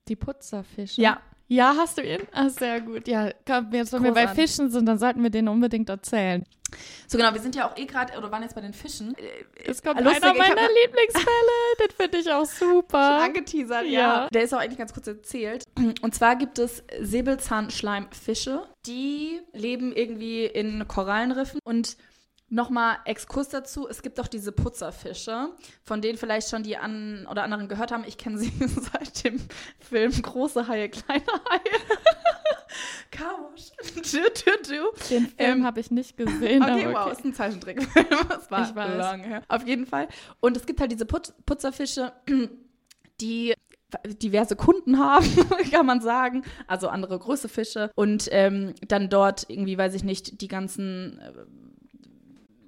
Die 0.06 0.14
Putzerfische. 0.14 1.02
Ja. 1.02 1.20
Ja, 1.48 1.74
hast 1.76 1.96
du 1.98 2.02
ihn? 2.02 2.20
Ah, 2.32 2.48
sehr 2.48 2.80
gut. 2.80 3.06
Ja, 3.06 3.30
komm, 3.46 3.72
jetzt, 3.72 3.92
wenn 3.92 4.02
wir 4.02 4.12
bei. 4.12 4.26
Fischen 4.28 4.70
sind, 4.70 4.86
dann 4.86 4.98
sollten 4.98 5.22
wir 5.22 5.30
den 5.30 5.46
unbedingt 5.48 5.88
erzählen. 5.88 6.44
So 7.06 7.16
genau, 7.16 7.32
wir 7.32 7.40
sind 7.40 7.54
ja 7.54 7.70
auch 7.70 7.76
eh 7.76 7.84
gerade, 7.84 8.18
oder 8.18 8.32
waren 8.32 8.42
jetzt 8.42 8.56
bei 8.56 8.60
den 8.60 8.72
Fischen. 8.72 9.14
Äh, 9.16 9.44
Es 9.64 9.80
kommt 9.80 10.00
Lustig, 10.00 10.24
einer 10.24 10.34
meiner 10.34 10.68
Lieblingsfälle. 10.82 11.26
den 11.80 11.90
finde 11.96 12.18
ich 12.18 12.32
auch 12.32 12.44
super. 12.44 13.22
angeteasert, 13.22 13.84
Ja. 13.84 13.90
ja. 14.24 14.28
Der 14.32 14.42
ist 14.42 14.52
auch 14.52 14.58
eigentlich 14.58 14.78
ganz 14.78 14.92
kurz 14.92 15.06
erzählt. 15.06 15.62
Und 16.02 16.14
zwar 16.14 16.34
gibt 16.34 16.58
es 16.58 16.82
Säbelzahnschleimfische, 17.00 18.66
die 18.86 19.40
leben 19.52 19.92
irgendwie 19.94 20.46
in 20.46 20.86
Korallenriffen 20.88 21.60
und 21.64 21.96
Nochmal 22.48 22.98
Exkurs 23.06 23.48
dazu, 23.48 23.88
es 23.88 24.02
gibt 24.02 24.20
auch 24.20 24.28
diese 24.28 24.52
Putzerfische, 24.52 25.50
von 25.82 26.00
denen 26.00 26.16
vielleicht 26.16 26.48
schon 26.48 26.62
die 26.62 26.76
an 26.76 27.26
oder 27.28 27.42
anderen 27.42 27.66
gehört 27.68 27.90
haben. 27.90 28.04
Ich 28.06 28.18
kenne 28.18 28.38
sie 28.38 28.52
seit 28.92 29.24
dem 29.24 29.40
Film 29.80 30.12
Große 30.22 30.68
Haie, 30.68 30.88
kleine 30.88 31.24
Haie. 31.50 31.60
Chaos. 33.10 33.72
Du, 33.94 34.18
du, 34.20 34.68
du. 34.68 35.08
Den 35.10 35.26
Film 35.26 35.32
Ähm, 35.38 35.64
habe 35.64 35.80
ich 35.80 35.90
nicht 35.90 36.16
gesehen. 36.16 36.62
Okay, 36.62 36.84
aber 36.86 37.06
wow, 37.06 37.12
ist 37.12 37.24
ein 37.24 37.34
Zeichentrickfilm. 37.34 38.06
Das 38.28 38.50
war 38.50 38.68
Ich 38.68 38.74
weiß. 38.74 38.96
lange 38.98 39.24
her. 39.24 39.42
Auf 39.48 39.66
jeden 39.66 39.86
Fall. 39.86 40.08
Und 40.40 40.56
es 40.56 40.66
gibt 40.66 40.80
halt 40.80 40.92
diese 40.92 41.06
Put 41.06 41.32
Putzerfische, 41.46 42.12
die 43.20 43.54
diverse 44.20 44.56
Kunden 44.56 44.98
haben, 44.98 45.26
kann 45.70 45.86
man 45.86 46.00
sagen. 46.00 46.42
Also 46.66 46.88
andere 46.88 47.18
große 47.18 47.48
Fische. 47.48 47.90
Und 47.94 48.28
ähm, 48.30 48.74
dann 48.86 49.08
dort 49.08 49.46
irgendwie, 49.48 49.78
weiß 49.78 49.94
ich 49.94 50.04
nicht, 50.04 50.40
die 50.40 50.48
ganzen 50.48 51.18
äh, 51.20 51.32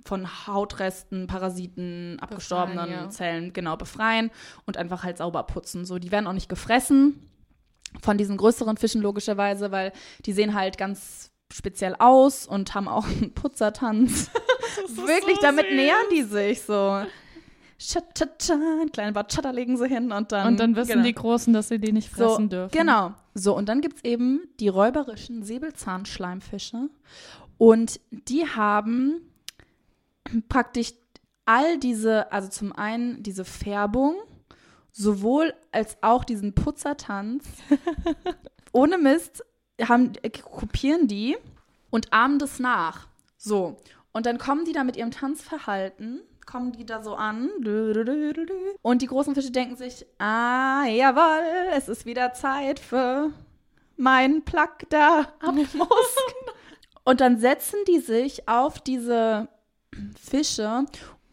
von 0.09 0.47
Hautresten, 0.47 1.27
Parasiten, 1.27 2.19
abgestorbenen 2.19 2.91
ja. 2.91 3.11
Zellen 3.11 3.53
genau 3.53 3.77
befreien 3.77 4.31
und 4.65 4.79
einfach 4.79 5.05
halt 5.05 5.19
sauber 5.19 5.43
putzen. 5.43 5.85
So, 5.85 5.99
die 5.99 6.11
werden 6.11 6.27
auch 6.27 6.33
nicht 6.33 6.49
gefressen 6.49 7.29
von 8.01 8.17
diesen 8.17 8.39
größeren 8.39 8.79
Fischen 8.79 9.03
logischerweise, 9.03 9.71
weil 9.71 9.93
die 10.25 10.33
sehen 10.33 10.55
halt 10.55 10.79
ganz 10.79 11.31
speziell 11.53 11.95
aus 11.99 12.47
und 12.47 12.75
haben 12.75 12.89
auch 12.89 13.07
einen 13.21 13.35
Putzertanz. 13.35 14.31
Wirklich, 14.89 15.37
so 15.37 15.43
damit 15.43 15.67
süß. 15.67 15.77
nähern 15.77 16.07
die 16.11 16.23
sich 16.23 16.63
so. 16.63 17.03
Cha-cha-cha, 17.79 18.55
ein 18.83 18.91
kleinen 18.91 19.13
Bachata 19.13 19.51
legen 19.51 19.77
sie 19.77 19.89
hin 19.89 20.11
und 20.11 20.33
dann. 20.33 20.49
Und 20.49 20.59
dann 20.59 20.75
wissen 20.75 20.93
genau. 20.93 21.05
die 21.05 21.15
Großen, 21.15 21.53
dass 21.53 21.69
sie 21.69 21.79
die 21.79 21.93
nicht 21.93 22.11
so, 22.11 22.29
fressen 22.29 22.49
dürfen. 22.49 22.77
Genau. 22.77 23.13
So, 23.35 23.55
und 23.55 23.69
dann 23.69 23.83
gibt 23.83 23.99
es 23.99 24.05
eben 24.05 24.49
die 24.59 24.69
räuberischen 24.69 25.43
Säbelzahnschleimfische. 25.43 26.89
Und 27.59 28.01
die 28.11 28.47
haben 28.47 29.28
praktisch 30.49 30.93
all 31.47 31.79
diese, 31.79 32.31
also 32.33 32.49
zum 32.49 32.73
einen 32.73 33.23
diese 33.23 33.45
Färbung, 33.45 34.17
sowohl 34.93 35.55
als 35.73 35.97
auch 36.03 36.25
diesen 36.25 36.55
Putzertanz. 36.55 37.45
Ohne 38.73 38.99
Mist 38.99 39.45
haben, 39.81 40.13
äh, 40.23 40.31
kopieren 40.31 41.09
die 41.09 41.37
und 41.91 42.13
ahmen 42.13 42.39
das 42.39 42.59
nach. 42.59 43.09
So. 43.37 43.77
Und 44.13 44.27
dann 44.27 44.39
kommen 44.39 44.65
die 44.65 44.73
da 44.73 44.85
mit 44.85 44.97
ihrem 44.97 45.11
Tanzverhalten, 45.11 46.21
kommen 46.45 46.73
die 46.73 46.85
da 46.85 47.03
so 47.03 47.15
an. 47.15 47.51
Und 48.83 49.03
die 49.03 49.07
großen 49.07 49.35
Fische 49.35 49.51
denken 49.51 49.77
sich, 49.77 50.07
ah, 50.19 50.85
jawohl, 50.87 51.73
es 51.75 51.89
ist 51.89 52.05
wieder 52.05 52.33
Zeit 52.33 52.81
für 52.81 53.33
meinen 53.97 54.45
Plug 54.45 54.89
da 54.91 55.33
am 55.41 55.57
Musk. 55.75 56.35
Und 57.05 57.21
dann 57.21 57.39
setzen 57.39 57.79
die 57.87 58.01
sich 58.01 58.49
auf 58.49 58.81
diese 58.81 59.49
Fische 60.21 60.87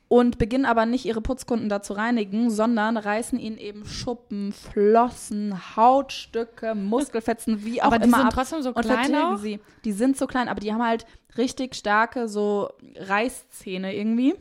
und 0.08 0.38
beginnen 0.38 0.65
aber 0.65 0.86
nicht 0.86 1.06
ihre 1.06 1.22
Putzkunden 1.22 1.68
da 1.68 1.82
zu 1.82 1.94
reinigen, 1.94 2.50
sondern 2.50 2.98
reißen 2.98 3.39
ihnen 3.39 3.58
eben 3.58 3.86
Schuppen, 3.86 4.54
Flossen, 4.54 5.76
Hautstücke, 5.76 6.76
Muskelfetzen, 6.76 7.65
wie 7.65 7.82
auch 7.82 7.88
Aber 7.88 8.00
die 8.00 8.06
immer 8.06 8.18
sind 8.18 8.28
ab 8.28 8.34
trotzdem 8.34 8.62
so 8.62 8.70
und 8.70 8.82
klein 8.82 9.15
auch? 9.15 9.38
sie. 9.38 9.60
Die 9.84 9.91
sind 9.91 10.18
so 10.18 10.28
klein, 10.28 10.48
aber 10.48 10.60
die 10.60 10.72
haben 10.72 10.84
halt 10.86 11.06
richtig 11.38 11.76
starke 11.76 12.28
so 12.28 12.70
Reißzähne 12.96 13.96
irgendwie. 13.96 14.36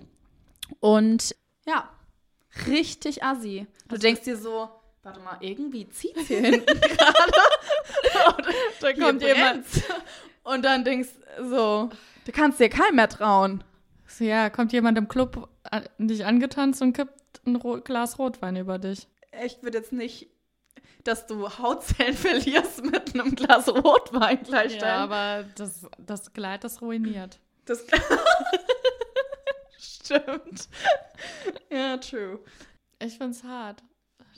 Und 0.80 1.34
ja, 1.66 1.88
richtig 2.66 3.24
assi. 3.24 3.66
Du 3.88 3.96
denkst 3.98 4.22
dir 4.22 4.36
so, 4.36 4.68
warte 5.02 5.20
mal, 5.20 5.38
irgendwie 5.40 5.88
zieht's 5.88 6.26
hier 6.26 6.40
hinten 6.42 6.80
gerade. 6.80 7.32
Und 8.36 8.46
Da 8.80 8.92
kommt 8.92 9.22
jemand. 9.22 9.64
Und 10.42 10.64
dann 10.64 10.84
denkst 10.84 11.08
so, 11.42 11.88
du 12.26 12.32
kannst 12.32 12.60
dir 12.60 12.68
keinem 12.68 12.96
mehr 12.96 13.08
trauen. 13.08 13.64
So, 14.16 14.24
Ja, 14.24 14.50
kommt 14.50 14.72
jemand 14.72 14.96
im 14.98 15.08
Club 15.08 15.48
an, 15.64 15.84
dich 15.98 16.24
angetanzt 16.24 16.82
und 16.82 16.92
kippt 16.92 17.40
ein 17.46 17.56
Ro 17.56 17.80
Glas 17.80 18.18
Rotwein 18.18 18.56
über 18.56 18.78
dich. 18.78 19.08
Ich 19.44 19.62
würde 19.62 19.78
jetzt 19.78 19.92
nicht, 19.92 20.28
dass 21.02 21.26
du 21.26 21.48
Hautzellen 21.58 22.14
verlierst 22.16 22.84
mit 22.84 23.14
einem 23.14 23.34
Glas 23.34 23.68
Rotwein 23.68 24.42
gleichstellen. 24.42 24.94
Ja, 24.94 25.04
aber 25.04 25.44
das, 25.56 25.86
das 25.98 26.32
Kleid 26.32 26.64
ist 26.64 26.80
ruiniert. 26.80 27.40
Das 27.64 27.84
stimmt. 29.78 30.68
Ja, 31.70 31.96
true. 31.96 32.38
Ich 33.00 33.18
find's 33.18 33.42
hart. 33.42 33.82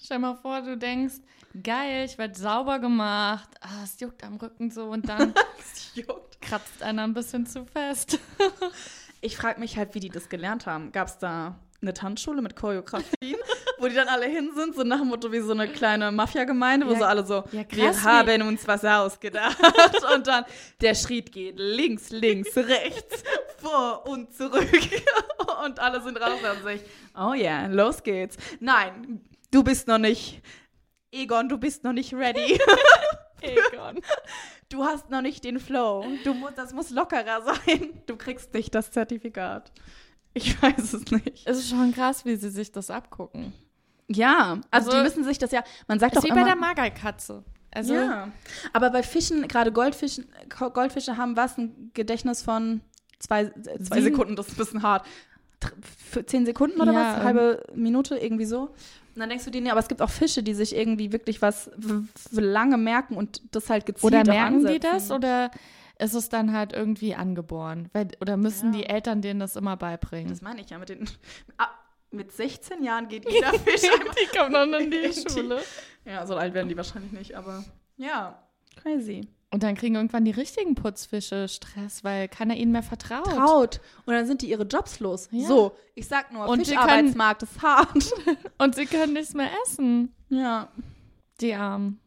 Stell 0.03 0.19
mal 0.21 0.37
vor, 0.37 0.63
du 0.63 0.77
denkst, 0.77 1.17
geil, 1.63 2.05
ich 2.07 2.17
werd 2.19 2.37
sauber 2.37 2.79
gemacht. 2.79 3.49
Ah, 3.61 3.83
es 3.83 3.99
juckt 4.01 4.23
am 4.25 4.37
Rücken 4.37 4.71
so 4.71 4.85
und 4.87 5.09
dann 5.09 5.35
Das 5.59 5.91
juckt. 5.95 6.41
kratzt 6.41 6.83
einer 6.83 7.03
ein 7.05 7.15
bisschen 7.15 7.47
zu 7.47 7.65
fest. 7.67 8.19
Ich 9.27 9.37
frage 9.37 9.59
mich 9.59 9.77
halt, 9.77 9.93
wie 9.97 9.99
die 9.99 10.09
das 10.09 10.29
gelernt 10.29 10.67
haben. 10.67 10.93
Gab 10.93 11.09
es 11.09 11.19
da 11.19 11.59
eine 11.83 11.93
Tanzschule 11.93 12.41
mit 12.43 12.55
Choreografien, 12.55 13.37
wo 13.79 13.89
die 13.89 13.95
dann 13.97 14.07
alle 14.07 14.27
hin 14.27 14.53
sind, 14.55 14.77
so 14.77 14.85
nach 14.85 15.01
dem 15.01 15.09
Motto 15.09 15.33
wie 15.33 15.41
so 15.41 15.51
eine 15.51 15.67
kleine 15.67 16.13
Mafia-Gemeinde, 16.13 16.87
wo 16.87 16.93
Ja, 16.93 16.99
so 16.99 17.05
alle 17.05 17.27
so, 17.27 17.43
ja, 17.51 17.65
krass, 17.65 18.05
wir 18.05 18.35
haben 18.35 18.47
uns 18.47 18.67
was 18.69 18.85
ausgedacht. 18.85 19.59
und 20.15 20.29
dann 20.29 20.45
der 20.81 20.95
Schritt 20.95 21.33
geht 21.33 21.59
links, 21.59 22.11
links, 22.11 22.57
rechts, 22.57 23.25
vor 23.57 24.07
und 24.07 24.33
zurück. 24.33 24.71
und 25.65 25.81
alle 25.81 26.01
sind 26.03 26.21
raus 26.21 26.39
und 26.57 26.65
sich, 26.65 26.83
oh 27.19 27.35
ja, 27.35 27.67
los 27.67 28.05
geht's. 28.05 28.37
Nein, 28.61 29.23
du 29.51 29.65
bist 29.65 29.89
noch 29.89 29.99
nicht, 29.99 30.41
Egon, 31.11 31.49
du 31.49 31.59
bist 31.59 31.83
noch 31.83 31.93
nicht 31.93 32.15
ready. 32.15 32.61
Egon. 33.41 34.01
Du 34.69 34.85
hast 34.85 35.11
noch 35.11 35.23
nicht 35.23 35.45
den 35.45 35.61
Flow. 35.61 36.05
Du 36.25 36.35
mu 36.35 36.49
das 36.55 36.73
muss 36.73 36.91
lockerer 36.91 37.43
sein. 37.45 38.01
Du 38.07 38.17
kriegst 38.17 38.53
nicht 38.55 38.75
das 38.75 38.91
Zertifikat. 38.91 39.73
Ich 40.35 40.61
weiß 40.63 40.93
es 40.93 41.11
nicht. 41.11 41.47
Es 41.47 41.59
ist 41.59 41.71
schon 41.71 41.93
krass, 41.95 42.25
wie 42.25 42.37
sie 42.37 42.51
sich 42.51 42.73
das 42.73 42.91
abgucken. 42.91 43.53
Ja, 44.09 44.61
also, 44.71 44.91
Also- 44.91 44.91
die 44.93 45.03
müssen 45.03 45.25
sich 45.25 45.39
das 45.39 45.51
ja, 45.53 45.63
man 45.89 45.99
sagt 45.99 46.17
Das 46.17 46.23
doch 46.23 46.29
wie 46.29 46.33
immer, 46.33 46.43
bei 46.43 46.49
der 46.49 46.57
Magerkatze. 46.57 47.45
Also, 47.73 47.95
ja. 47.95 48.31
Aber 48.73 48.91
bei 48.91 49.03
Fischen, 49.03 49.47
gerade 49.49 49.71
Goldfischen, 49.71 50.27
Goldfische 50.73 51.17
haben 51.19 51.37
was, 51.37 51.59
ein 51.59 51.91
Gedächtnis 51.93 52.43
von 52.43 52.81
zwei, 53.19 53.51
zwei 53.83 54.01
Sekunden, 54.01 54.35
das 54.35 54.47
ist 54.49 54.55
ein 54.55 54.57
bisschen 54.57 54.83
hart. 54.83 55.07
Für 56.11 56.25
zehn 56.27 56.45
Sekunden 56.47 56.81
oder 56.81 56.93
Ja, 56.93 57.17
was? 57.19 57.25
Halbe 57.25 57.63
Minute, 57.75 58.17
irgendwie 58.17 58.45
so. 58.45 58.63
Und 59.15 59.21
dann 59.21 59.29
denkst 59.31 59.45
du 59.47 59.51
dir, 59.51 59.63
nee, 59.63 59.71
aber 59.71 59.81
es 59.81 59.89
gibt 59.89 60.03
auch 60.03 60.11
Fische, 60.11 60.43
die 60.43 60.53
sich 60.55 60.77
irgendwie 60.77 61.13
wirklich 61.13 61.41
was 61.41 61.71
lange 62.33 62.77
merken 62.77 63.17
und 63.17 63.41
das 63.55 63.71
halt 63.71 63.87
gezielt 63.87 64.13
oder 64.13 64.25
merken 64.25 64.67
die 64.67 64.79
das 64.79 65.11
oder 65.11 65.51
ist 65.99 66.13
es 66.15 66.29
dann 66.29 66.53
halt 66.53 66.75
irgendwie 66.75 67.15
angeboren? 67.15 67.89
Weil, 67.95 68.09
oder 68.21 68.37
müssen 68.37 68.75
Ja. 68.75 68.81
die 68.81 68.87
Eltern 68.87 69.23
denen 69.23 69.41
das 69.41 69.57
immer 69.57 69.77
beibringen? 69.79 70.29
Das 70.29 70.43
meine 70.43 70.61
ich 70.61 70.69
ja 70.69 70.79
mit 70.79 70.91
den. 70.91 71.09
Ah, 71.57 71.69
mit 72.11 72.33
16 72.33 72.85
Jahren 72.85 73.09
geht 73.09 73.31
jeder 73.31 73.53
Fisch. 73.59 73.81
Die 73.83 74.37
kommen 74.39 74.53
dann 74.53 74.75
in 74.75 74.91
die 74.91 74.97
In 74.99 75.11
die- 75.13 75.31
Schule. 75.31 75.61
Ja, 76.05 76.27
so 76.27 76.37
alt 76.37 76.53
werden 76.53 76.69
die 76.69 76.77
wahrscheinlich 76.77 77.13
nicht, 77.13 77.35
aber 77.35 77.65
ja, 77.97 78.43
crazy. 78.77 79.27
Und 79.57 79.63
dann 79.63 79.75
kriegen 79.75 79.95
irgendwann 79.95 80.27
die 80.27 80.33
richtigen 80.33 80.75
Putzfische 80.75 81.49
Stress, 81.49 82.05
weil 82.05 82.29
keiner 82.29 82.55
ihnen 82.57 82.73
mehr 82.73 82.83
vertraut. 82.83 83.25
Traut. 83.25 83.81
Und 84.05 84.13
dann 84.13 84.27
sind 84.27 84.43
die 84.43 84.51
ihre 84.51 84.65
Jobs 84.65 85.01
los. 85.01 85.31
Ja. 85.31 85.49
So, 85.49 85.75
ich 85.95 86.07
sag 86.07 86.31
nur, 86.31 86.47
Und 86.47 86.67
Fischarbeitsmarkt 86.67 87.43
ist 87.45 87.63
hart. 87.63 88.13
Und 88.59 88.75
sie 88.75 88.85
können 88.85 89.15
nichts 89.15 89.33
mehr 89.33 89.49
essen. 89.65 90.13
ja, 90.29 90.69
Die 91.41 91.55
Armen. 91.55 91.99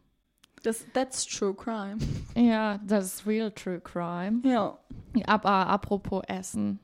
das, 0.62 0.84
that's 0.92 1.26
true 1.26 1.52
crime. 1.52 1.98
Ja, 2.36 2.78
das 2.86 3.06
ist 3.14 3.26
real 3.26 3.50
true 3.50 3.80
crime. 3.80 4.42
Ja. 4.44 4.78
Aber 5.26 5.50
apropos 5.66 6.22
Essen. 6.28 6.78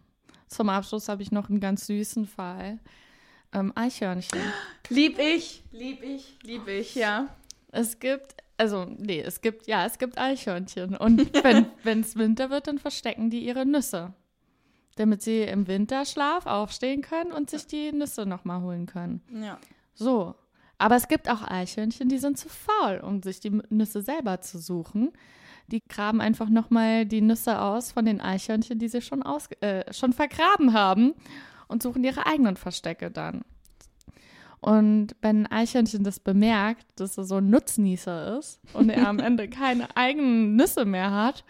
Zum 0.49 0.69
Abschluss 0.69 1.09
habe 1.09 1.23
ich 1.23 1.31
noch 1.31 1.49
einen 1.49 1.61
ganz 1.61 1.87
süßen 1.87 2.27
Fall. 2.27 2.81
Ähm, 3.53 3.71
Eichhörnchen. 3.77 4.41
Lieb 4.89 5.17
ich, 5.21 5.63
lieb 5.71 6.03
ich, 6.03 6.39
lieb 6.43 6.67
ich, 6.67 6.97
ja. 6.97 7.29
Es 7.71 8.01
gibt, 8.01 8.35
also, 8.57 8.87
nee, 8.99 9.21
es 9.21 9.41
gibt, 9.41 9.67
ja, 9.67 9.85
es 9.85 9.99
gibt 9.99 10.19
Eichhörnchen. 10.19 10.97
Und 10.97 11.33
wenn 11.85 12.01
es 12.01 12.17
Winter 12.17 12.51
wird, 12.51 12.67
dann 12.67 12.79
verstecken 12.79 13.31
die 13.31 13.45
ihre 13.45 13.67
Nüsse. 13.67 14.15
Damit 14.97 15.23
sie 15.23 15.43
im 15.43 15.67
Winterschlaf 15.67 16.47
aufstehen 16.47 17.03
können 17.03 17.33
und 17.33 17.51
sich 17.51 17.67
die 17.67 17.93
Nüsse 17.93 18.25
nochmal 18.25 18.63
holen 18.63 18.87
können. 18.87 19.23
Ja. 19.43 19.59
So. 19.95 20.35
Aber 20.79 20.97
es 20.97 21.09
gibt 21.09 21.31
auch 21.31 21.43
Eichhörnchen, 21.43 22.09
die 22.09 22.19
sind 22.19 22.39
zu 22.39 22.49
faul, 22.49 23.01
um 23.03 23.23
sich 23.23 23.41
die 23.41 23.63
Nüsse 23.71 24.03
selber 24.03 24.41
zu 24.41 24.59
suchen. 24.59 25.13
Die 25.69 25.83
graben 25.83 26.21
einfach 26.21 26.49
nochmal 26.49 27.07
die 27.07 27.23
Nüsse 27.23 27.61
aus 27.61 27.93
von 27.93 28.05
den 28.05 28.21
Eichhörnchen, 28.21 28.79
die 28.79 28.89
sie 28.89 29.01
schon, 29.01 29.23
aus, 29.23 29.49
äh, 29.61 29.93
schon 29.93 30.13
vergraben 30.13 30.75
haben 30.75 31.15
und 31.67 31.83
suchen 31.83 32.05
ihre 32.05 32.27
eigenen 32.27 32.57
Verstecke 32.57 33.11
dann. 33.11 33.43
Und 34.61 35.15
wenn 35.23 35.47
ein 35.47 35.53
Eichhörnchen 35.53 36.03
das 36.03 36.19
bemerkt, 36.19 36.87
dass 36.97 37.19
er 37.19 37.25
so 37.25 37.37
ein 37.37 37.51
Nutznießer 37.51 38.39
ist 38.39 38.61
und 38.73 38.91
er 38.91 39.07
am 39.09 39.19
Ende 39.21 39.49
keine 39.49 39.95
eigenen 39.97 40.57
Nüsse 40.57 40.85
mehr 40.85 41.13
hat, 41.13 41.45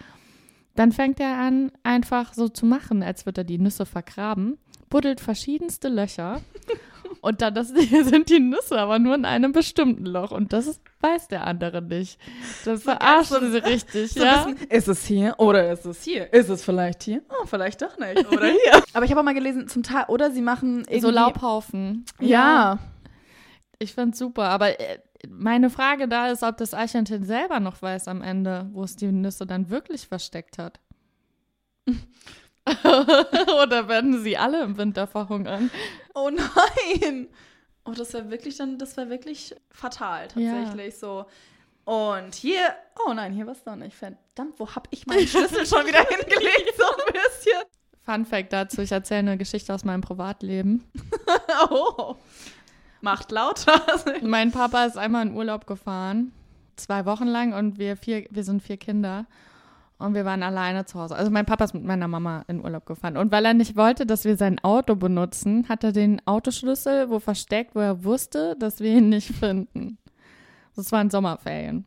dann 0.75 0.93
fängt 0.93 1.21
er 1.21 1.39
an, 1.39 1.73
einfach 1.85 2.35
so 2.35 2.49
zu 2.49 2.67
machen, 2.67 3.03
als 3.03 3.25
würde 3.25 3.41
er 3.43 3.45
die 3.45 3.59
Nüsse 3.59 3.87
vergraben, 3.87 4.59
buddelt 4.91 5.21
verschiedenste 5.21 5.89
Löcher 5.89 6.43
und 7.23 7.41
dann 7.41 7.55
das, 7.55 7.69
sind 8.03 8.29
die 8.29 8.41
Nüsse 8.41 8.79
aber 8.79 8.99
nur 8.99 9.15
in 9.15 9.25
einem 9.25 9.53
bestimmten 9.53 10.05
Loch 10.05 10.33
und 10.33 10.53
das 10.53 10.79
weiß 11.01 11.29
der 11.29 11.47
andere 11.47 11.81
nicht. 11.81 12.19
Das 12.67 12.83
verarscht 12.83 13.31
so- 13.31 13.41
sie 13.51 13.57
richtig, 13.65 14.13
So 14.13 14.23
ja. 14.23 14.45
bisschen, 14.45 14.69
ist 14.69 14.89
es 14.89 15.07
hier 15.07 15.35
oder 15.39 15.73
ist 15.73 15.87
es 15.87 16.03
hier? 16.03 16.31
Ist 16.35 16.51
es 16.51 16.63
vielleicht 16.63 17.03
hier? 17.05 17.23
Oh, 17.31 17.47
vielleicht 17.47 17.81
doch 17.81 17.97
nicht. 17.99 18.31
Oder 18.31 18.49
hier. 18.49 18.83
Aber 18.93 19.05
ich 19.07 19.11
habe 19.13 19.21
auch 19.21 19.25
mal 19.25 19.35
gelesen, 19.35 19.69
zum 19.69 19.83
Teil, 19.83 20.05
oder 20.09 20.31
sie 20.31 20.43
machen 20.43 20.81
irgendwie... 20.81 21.01
So 21.01 21.11
Laubhaufen. 21.11 22.05
Ja. 22.21 22.79
Ich 23.79 23.95
find's 23.95 24.19
super, 24.19 24.45
aber 24.45 24.81
äh, 24.81 24.99
meine 25.29 25.71
Frage 25.71 26.09
da 26.09 26.31
ist, 26.31 26.43
ob 26.43 26.57
das 26.57 26.75
Eichhörnchen 26.75 27.25
selber 27.25 27.61
noch 27.61 27.83
weiß 27.83 28.09
am 28.09 28.23
Ende, 28.23 28.69
wo 28.73 28.85
es 28.85 28.97
die 28.97 29.13
Nüsse 29.13 29.47
dann 29.47 29.71
wirklich 29.71 30.09
versteckt 30.09 30.59
hat. 30.59 30.81
Oder 33.63 33.89
werden 33.89 34.23
sie 34.23 34.37
alle 34.37 34.63
im 34.63 34.77
Winter 34.77 35.07
verhungern? 35.07 35.71
Oh 36.15 36.31
nein! 36.31 37.29
Oh, 37.85 37.93
das 37.93 38.13
wäre 38.13 38.31
wirklich 38.31 38.57
dann, 38.57 38.79
das 38.79 38.97
wäre 38.97 39.09
wirklich 39.09 39.55
fatal 39.71 40.27
tatsächlich 40.29 40.97
so. 40.97 41.27
Und 41.85 42.35
hier, 42.35 42.75
oh 43.07 43.13
nein, 43.13 43.33
hier 43.33 43.47
war 43.47 43.53
es 43.53 43.63
doch 43.63 43.77
nicht. 43.77 43.95
Verdammt, 43.95 44.59
wo 44.59 44.69
hab 44.75 44.89
ich 44.91 45.07
meinen 45.07 45.29
Schlüssel 45.29 45.65
schon 45.65 45.87
wieder 45.87 46.01
hingelegt? 46.09 46.75
So 46.77 46.85
ein 46.85 47.13
bisschen. 47.13 47.63
Fun 48.03 48.25
Fact 48.25 48.53
dazu, 48.53 48.83
ich 48.83 48.91
erzähle 48.91 49.21
eine 49.21 49.37
Geschichte 49.39 49.73
aus 49.73 49.85
meinem 49.85 50.01
Privatleben. 50.01 50.85
Oh. 51.71 52.17
Macht 53.01 53.31
lauter. 53.31 53.81
Mein 54.23 54.53
Papa 54.53 54.85
ist 54.85 54.97
einmal 54.99 55.27
in 55.27 55.35
Urlaub 55.35 55.67
gefahren, 55.67 56.33
zwei 56.77 57.05
Wochen 57.07 57.27
lang 57.27 57.53
und 57.53 57.79
wir 57.79 57.97
vier, 57.97 58.27
wir 58.31 58.45
sind 58.45 58.63
vier 58.63 58.77
Kinder. 58.77 59.27
Und 59.99 60.15
wir 60.15 60.27
waren 60.27 60.43
alleine 60.43 60.85
zu 60.85 61.01
Hause. 61.01 61.17
Also 61.17 61.31
mein 61.31 61.47
Papa 61.47 61.65
ist 61.65 61.73
mit 61.73 61.85
meiner 61.85 62.07
Mama 62.07 62.45
in 62.49 62.63
Urlaub 62.63 62.85
gefahren. 62.85 63.17
Und 63.17 63.33
weil 63.33 63.47
er 63.47 63.55
nicht 63.55 63.77
wollte, 63.77 64.05
dass 64.05 64.27
wir 64.27 64.37
sein 64.37 64.59
Auto 64.59 64.95
benutzen, 64.95 65.67
hat 65.71 65.85
er 65.85 65.93
den 65.93 66.21
Autoschlüssel 66.27 67.09
wo 67.09 67.19
versteckt, 67.19 67.75
wo 67.75 67.81
er 67.81 68.05
wusste, 68.05 68.57
dass 68.59 68.81
wir 68.81 68.91
ihn 68.91 69.09
nicht 69.09 69.35
finden. 69.35 69.97
Das 70.75 70.93
waren 70.93 71.09
Sommerferien. 71.09 71.87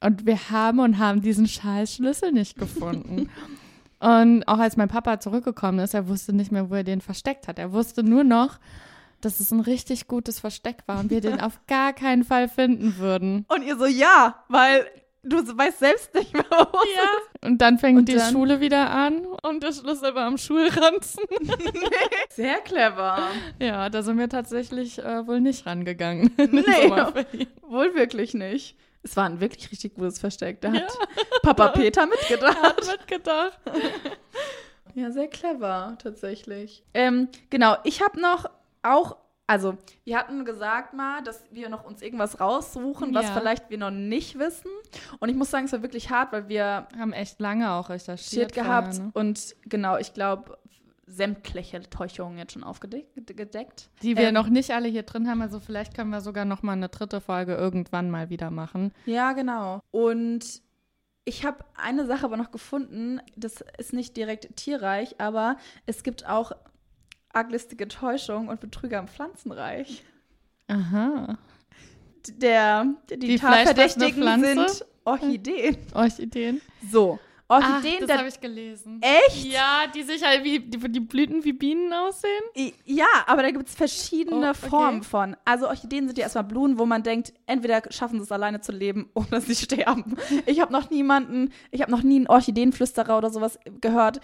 Und 0.00 0.24
wir 0.24 0.50
haben 0.50 0.80
und 0.80 0.98
haben 0.98 1.20
diesen 1.20 1.46
scheiß 1.46 1.94
Schlüssel 1.94 2.32
nicht 2.32 2.58
gefunden. 2.58 3.28
und 4.00 4.48
auch 4.48 4.58
als 4.58 4.78
mein 4.78 4.88
Papa 4.88 5.20
zurückgekommen 5.20 5.80
ist, 5.80 5.92
er 5.92 6.08
wusste 6.08 6.32
nicht 6.32 6.52
mehr, 6.52 6.70
wo 6.70 6.74
er 6.74 6.84
den 6.84 7.02
versteckt 7.02 7.48
hat. 7.48 7.58
Er 7.58 7.72
wusste 7.72 8.02
nur 8.02 8.24
noch, 8.24 8.58
dass 9.20 9.40
es 9.40 9.50
ein 9.50 9.60
richtig 9.60 10.08
gutes 10.08 10.40
Versteck 10.40 10.78
war 10.86 11.00
und 11.00 11.10
wir 11.10 11.20
den 11.20 11.40
auf 11.40 11.60
gar 11.66 11.92
keinen 11.92 12.24
Fall 12.24 12.48
finden 12.48 12.98
würden. 12.98 13.44
Und 13.48 13.62
ihr 13.62 13.76
so, 13.76 13.86
ja, 13.86 14.44
weil 14.48 14.86
du 15.22 15.36
weißt 15.38 15.78
selbst 15.80 16.14
nicht 16.14 16.32
mehr, 16.32 16.44
wo 16.50 16.78
es 16.78 16.88
ist. 16.88 17.44
Und 17.44 17.58
dann 17.58 17.78
fängt 17.78 17.98
Und 17.98 18.08
die 18.08 18.14
dann? 18.14 18.32
Schule 18.32 18.60
wieder 18.60 18.90
an 18.90 19.26
und 19.42 19.62
der 19.62 19.72
Schlüssel 19.72 20.14
war 20.14 20.26
am 20.26 20.38
Schulranzen. 20.38 21.24
Sehr 22.30 22.58
clever. 22.58 23.18
ja, 23.60 23.88
da 23.90 24.02
sind 24.02 24.18
wir 24.18 24.28
tatsächlich 24.28 24.98
äh, 24.98 25.26
wohl 25.26 25.40
nicht 25.40 25.66
rangegangen. 25.66 26.32
Nee. 26.50 26.90
Wohl 27.62 27.94
wirklich 27.94 28.34
nicht. 28.34 28.76
Es 29.02 29.16
war 29.16 29.26
ein 29.26 29.40
wirklich 29.40 29.70
richtig 29.70 29.94
gutes 29.94 30.18
Versteck. 30.18 30.60
Da 30.60 30.72
hat 30.72 30.98
Papa 31.42 31.68
Peter 31.68 32.06
mitgedacht. 32.06 32.56
Hat 32.62 32.86
mitgedacht. 32.86 33.58
Ja, 34.94 35.10
sehr 35.10 35.28
clever, 35.28 35.96
tatsächlich. 36.02 36.82
Ähm, 36.94 37.28
genau, 37.50 37.76
ich 37.84 38.02
habe 38.02 38.20
noch 38.20 38.46
auch, 38.94 39.16
also 39.46 39.76
wir 40.04 40.18
hatten 40.18 40.44
gesagt 40.44 40.92
mal, 40.94 41.22
dass 41.22 41.44
wir 41.52 41.68
noch 41.68 41.84
uns 41.84 42.02
irgendwas 42.02 42.40
raussuchen, 42.40 43.14
was 43.14 43.26
Ja. 43.26 43.34
vielleicht 43.34 43.70
wir 43.70 43.78
noch 43.78 43.90
nicht 43.92 44.38
wissen. 44.38 44.70
Und 45.20 45.28
ich 45.28 45.36
muss 45.36 45.50
sagen, 45.50 45.66
es 45.66 45.72
war 45.72 45.82
wirklich 45.82 46.10
hart, 46.10 46.32
weil 46.32 46.48
wir 46.48 46.88
Haben 46.98 47.12
echt 47.12 47.40
lange 47.40 47.70
auch 47.70 47.88
recherchiert. 47.88 48.52
Gehabt 48.52 48.94
vorher, 48.94 49.04
ne? 49.04 49.10
und 49.14 49.54
genau, 49.64 49.96
ich 49.98 50.12
glaube, 50.14 50.58
sämtliche 51.06 51.80
Täuschungen 51.88 52.36
jetzt 52.38 52.52
schon 52.52 52.64
aufgedeckt. 52.64 53.14
Gedeckt. 53.36 53.90
Die 54.02 54.16
wir 54.16 54.28
Ähm, 54.28 54.34
noch 54.34 54.48
nicht 54.48 54.72
alle 54.72 54.88
hier 54.88 55.04
drin 55.04 55.28
haben. 55.28 55.40
Also 55.40 55.60
vielleicht 55.60 55.94
können 55.94 56.10
wir 56.10 56.20
sogar 56.20 56.44
noch 56.44 56.62
mal 56.64 56.72
eine 56.72 56.88
dritte 56.88 57.20
Folge 57.20 57.54
irgendwann 57.54 58.10
mal 58.10 58.28
wieder 58.28 58.50
machen. 58.50 58.92
Ja, 59.04 59.32
genau. 59.32 59.80
Und 59.92 60.62
ich 61.24 61.44
habe 61.44 61.64
eine 61.76 62.06
Sache 62.06 62.24
aber 62.24 62.36
noch 62.36 62.50
gefunden, 62.50 63.20
das 63.36 63.64
ist 63.78 63.92
nicht 63.92 64.16
direkt 64.16 64.56
tierreich, 64.56 65.20
aber 65.20 65.56
es 65.86 66.02
gibt 66.02 66.26
auch 66.28 66.52
arglistige 67.36 67.86
Täuschung 67.88 68.48
und 68.48 68.60
Betrüger 68.60 68.98
im 68.98 69.08
Pflanzenreich. 69.08 70.04
Aha. 70.68 71.38
Der, 72.28 72.86
die, 73.08 73.18
Die 73.18 73.36
Tatverdächtigen 73.38 74.42
sind 74.42 74.84
Orchideen. 75.04 75.76
Orchideen. 75.94 76.60
So, 76.90 77.20
Ach, 77.48 77.74
Orchideen, 77.76 78.00
das 78.00 78.08
da- 78.08 78.18
habe 78.18 78.28
ich 78.28 78.40
gelesen. 78.40 79.00
echt? 79.00 79.44
Ja, 79.46 79.84
die 79.94 80.02
sich 80.02 80.24
halt 80.24 80.42
wie 80.42 80.58
die, 80.58 80.76
die 80.90 80.98
Blüten 80.98 81.44
wie 81.44 81.52
Bienen 81.52 81.92
aussehen. 81.92 82.42
I- 82.56 82.74
Ja, 82.84 83.06
aber 83.28 83.42
da 83.44 83.52
gibt 83.52 83.68
es 83.68 83.76
verschiedene 83.76 84.46
Oh, 84.48 84.50
okay. 84.50 84.68
Formen 84.68 85.02
von. 85.04 85.36
Also 85.44 85.68
Orchideen 85.68 86.08
sind 86.08 86.18
ja 86.18 86.24
erstmal 86.24 86.42
Blumen, 86.42 86.76
wo 86.80 86.84
man 86.86 87.04
denkt, 87.04 87.32
entweder 87.46 87.82
schaffen 87.90 88.18
sie 88.18 88.24
es 88.24 88.32
alleine 88.32 88.60
zu 88.60 88.72
leben 88.72 89.08
oder 89.14 89.40
sie 89.40 89.54
sterben. 89.54 90.16
Ich 90.46 90.58
habe 90.60 90.72
noch 90.72 90.90
niemanden, 90.90 91.52
ich 91.70 91.82
habe 91.82 91.92
noch 91.92 92.02
nie 92.02 92.16
einen 92.16 92.26
Orchideenflüsterer 92.26 93.16
oder 93.16 93.30
sowas 93.30 93.60
gehört. 93.80 94.18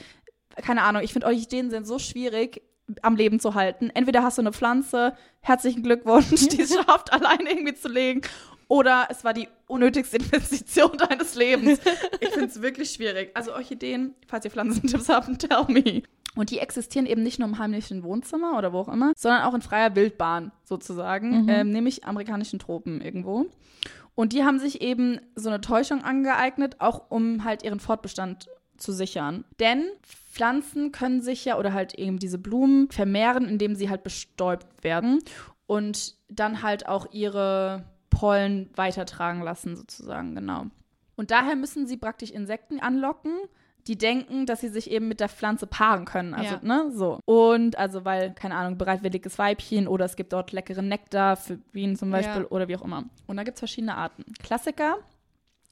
Keine 0.57 0.83
Ahnung, 0.83 1.03
ich 1.03 1.13
finde 1.13 1.29
Orchideen 1.29 1.71
sind 1.71 1.87
so 1.87 2.01
schwierig 2.01 2.63
am 3.03 3.17
Leben 3.17 3.41
zu 3.41 3.55
halten. 3.55 3.91
Entweder 3.91 4.23
hast 4.23 4.39
du 4.39 4.43
eine 4.43 4.53
Pflanze, 4.53 5.15
herzlichen 5.41 5.83
Glückwunsch, 5.83 6.49
die 6.49 6.63
es 6.63 6.75
schafft, 6.87 7.13
alleine 7.13 7.51
irgendwie 7.51 7.75
zu 7.75 7.89
legen. 7.89 8.23
Oder 8.69 9.09
es 9.11 9.23
war 9.23 9.35
die 9.35 9.49
unnötigste 9.67 10.17
Investition 10.17 10.97
deines 11.09 11.35
Lebens. 11.35 11.79
Ich 12.21 12.31
finde 12.31 12.47
es 12.47 12.63
wirklich 12.63 12.91
schwierig. 12.91 13.31
Also 13.35 13.53
Orchideen, 13.53 14.15
falls 14.27 14.45
ihr 14.45 14.51
Pflanzentipps 14.51 15.09
habt, 15.09 15.39
tell 15.39 15.65
me. 15.69 16.03
Und 16.35 16.51
die 16.51 16.59
existieren 16.59 17.05
eben 17.05 17.23
nicht 17.23 17.39
nur 17.39 17.49
im 17.49 17.59
heimlichen 17.59 18.03
Wohnzimmer 18.03 18.57
oder 18.57 18.73
wo 18.73 18.79
auch 18.79 18.89
immer, 18.89 19.13
sondern 19.15 19.43
auch 19.43 19.53
in 19.53 19.61
freier 19.61 19.95
Wildbahn 19.95 20.53
sozusagen, 20.65 21.47
ähm, 21.51 21.71
nämlich 21.71 22.07
amerikanischen 22.07 22.59
Tropen 22.59 23.03
irgendwo. 23.03 23.45
Und 24.15 24.33
die 24.33 24.43
haben 24.45 24.59
sich 24.59 24.81
eben 24.81 25.21
so 25.35 25.51
eine 25.51 25.61
Täuschung 25.61 26.03
angeeignet, 26.03 26.77
auch 26.81 27.11
um 27.11 27.45
halt 27.45 27.63
ihren 27.63 27.81
Fortbestand 27.81 28.49
zu 28.83 28.93
sichern. 28.93 29.45
Denn 29.61 29.85
Pflanzen 30.03 30.93
können 30.93 31.21
sich 31.23 31.45
ja 31.45 31.59
oder 31.59 31.73
halt 31.73 31.95
eben 31.95 32.19
diese 32.19 32.39
Blumen 32.39 32.91
vermehren, 32.91 33.47
indem 33.49 33.75
sie 33.75 33.89
halt 33.91 34.03
bestäubt 34.03 34.83
werden 34.85 35.21
und 35.67 36.17
dann 36.29 36.63
halt 36.63 36.87
auch 36.89 37.07
ihre 37.13 37.85
Pollen 38.11 38.71
weitertragen 38.75 39.43
lassen 39.43 39.77
sozusagen, 39.77 40.35
genau. 40.35 40.67
Und 41.17 41.31
daher 41.31 41.57
müssen 41.57 41.87
sie 41.87 41.97
praktisch 41.97 42.31
Insekten 42.31 42.81
anlocken, 42.81 43.33
die 43.87 43.99
denken, 43.99 44.47
dass 44.47 44.61
sie 44.61 44.69
sich 44.69 44.91
eben 44.91 45.09
mit 45.09 45.19
der 45.19 45.29
Pflanze 45.29 45.67
paaren 45.67 46.05
können. 46.05 46.35
Also, 46.35 46.55
Ja. 46.55 46.61
ne, 46.63 46.91
so. 46.95 47.19
Und 47.25 47.77
also, 47.77 48.05
weil, 48.05 48.33
keine 48.33 48.55
Ahnung, 48.55 48.79
bereitwilliges 48.79 49.39
Weibchen 49.39 49.89
oder 49.89 50.05
es 50.05 50.15
gibt 50.15 50.33
dort 50.33 50.53
leckeren 50.53 50.87
Nektar 50.89 51.37
für 51.37 51.57
Bienen 51.57 51.97
zum 51.97 52.11
Beispiel 52.11 52.43
Ja. 52.43 52.49
oder 52.49 52.69
wie 52.69 52.77
auch 52.77 52.83
immer. 52.85 53.05
Und 53.27 53.37
da 53.37 53.43
gibt 53.43 53.57
es 53.57 53.61
verschiedene 53.61 53.97
Arten. 53.97 54.25
Klassiker 54.43 54.99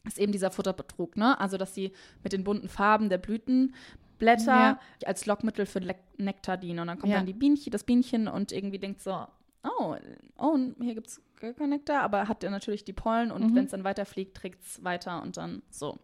ist 0.07 0.19
eben 0.19 0.33
dieser 0.33 0.51
Futterbetrug, 0.51 1.17
ne? 1.17 1.39
Also, 1.41 1.57
dass 1.57 1.75
sie 1.75 1.93
mit 2.23 2.33
den 2.33 2.45
bunten 2.45 2.69
Farben 2.69 3.09
der 3.09 3.19
Blüten 3.19 3.75
Blätter 4.19 4.45
Ja. 4.53 4.81
als 5.07 5.25
Lockmittel 5.27 5.65
für 5.67 5.79
Lek 5.79 5.99
Nektar 6.19 6.57
dienen. 6.59 6.81
Und 6.81 6.87
dann 6.89 6.99
kommt 6.99 7.11
Ja. 7.11 7.19
dann 7.19 7.27
die 7.27 7.33
Bienchen, 7.33 7.71
das 7.73 7.85
Bienchen 7.85 8.29
und 8.29 8.53
irgendwie 8.53 8.79
denkt 8.79 9.01
so, 9.01 9.27
oh, 9.65 9.97
oh 10.37 10.59
hier 10.83 10.95
gibt 10.95 11.07
es 11.09 11.23
gar 11.41 11.53
kein 11.55 11.71
Nektar, 11.71 12.03
aber 12.03 12.29
hat 12.29 12.45
er 12.45 12.51
natürlich 12.51 12.85
die 12.85 12.93
Pollen 12.93 13.31
und 13.33 13.43
Mhm. 13.51 13.55
wenn 13.55 13.65
es 13.65 13.71
dann 13.71 13.85
weiterfliegt, 13.85 14.37
trägt 14.37 14.63
es 14.65 14.85
weiter 14.85 15.23
und 15.23 15.37
dann 15.39 15.63
so. 15.71 15.99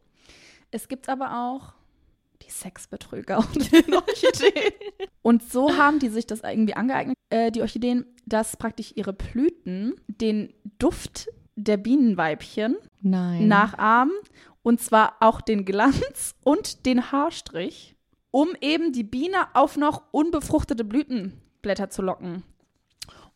Es 0.71 0.89
gibt 0.89 1.09
aber 1.11 1.47
auch 1.51 1.75
die 2.43 2.51
Sexbetrüger 2.51 3.39
und 3.55 3.71
die 3.73 3.93
Orchideen. 3.93 4.73
Und 5.23 5.43
so 5.43 5.77
haben 5.77 5.99
die 5.99 6.09
sich 6.09 6.27
das 6.27 6.41
irgendwie 6.41 6.75
angeeignet, 6.75 7.17
äh, 7.31 7.51
die 7.51 7.61
Orchideen, 7.63 8.07
dass 8.27 8.57
praktisch 8.57 8.93
ihre 8.97 9.13
Blüten 9.13 9.95
den 10.07 10.53
Duft 10.79 11.29
der 11.57 11.77
Bienenweibchen 11.77 12.77
Nein. 13.01 13.49
nachahmen. 13.49 14.15
Und 14.63 14.81
zwar 14.81 15.17
auch 15.21 15.41
den 15.41 15.65
Glanz 15.65 16.35
und 16.45 16.87
den 16.87 17.13
Haarstrich, 17.13 17.97
um 18.31 18.49
eben 18.61 18.93
die 18.93 19.05
Biene 19.05 19.47
auf 19.55 19.77
noch 19.77 20.03
unbefruchtete 20.11 20.85
Blütenblätter 20.85 21.89
zu 21.89 22.03
locken. 22.03 22.43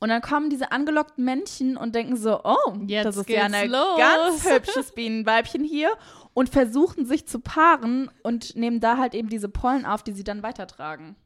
Und 0.01 0.09
dann 0.09 0.23
kommen 0.23 0.49
diese 0.49 0.73
angelockten 0.73 1.25
Männchen 1.25 1.77
und 1.77 1.95
denken 1.95 2.17
so, 2.17 2.41
oh, 2.43 2.73
Jetzt 2.87 3.05
das 3.05 3.17
ist 3.19 3.29
ja 3.29 3.45
ein 3.45 3.71
ganz 3.71 4.45
hübsches 4.51 4.93
Bienenweibchen 4.93 5.63
hier 5.63 5.91
und 6.33 6.49
versuchen 6.49 7.05
sich 7.05 7.27
zu 7.27 7.39
paaren 7.39 8.11
und 8.23 8.57
nehmen 8.57 8.81
da 8.81 8.97
halt 8.97 9.15
eben 9.15 9.29
diese 9.29 9.51
Pollen 9.51 9.85
auf, 9.85 10.03
die 10.03 10.13
sie 10.13 10.25
dann 10.25 10.43
weitertragen. 10.43 11.17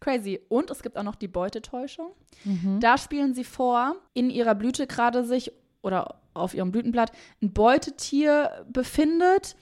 Crazy. 0.00 0.40
Und 0.48 0.70
es 0.70 0.82
gibt 0.82 0.96
auch 0.98 1.02
noch 1.02 1.16
die 1.16 1.26
Beutetäuschung. 1.26 2.12
Mhm. 2.44 2.78
Da 2.80 2.98
spielen 2.98 3.34
sie 3.34 3.44
vor, 3.44 3.96
in 4.12 4.30
ihrer 4.30 4.54
Blüte 4.54 4.86
gerade 4.86 5.24
sich 5.24 5.52
oder 5.82 6.20
auf 6.34 6.54
ihrem 6.54 6.72
Blütenblatt 6.72 7.12
ein 7.42 7.52
Beutetier 7.52 8.64
befindet, 8.70 9.56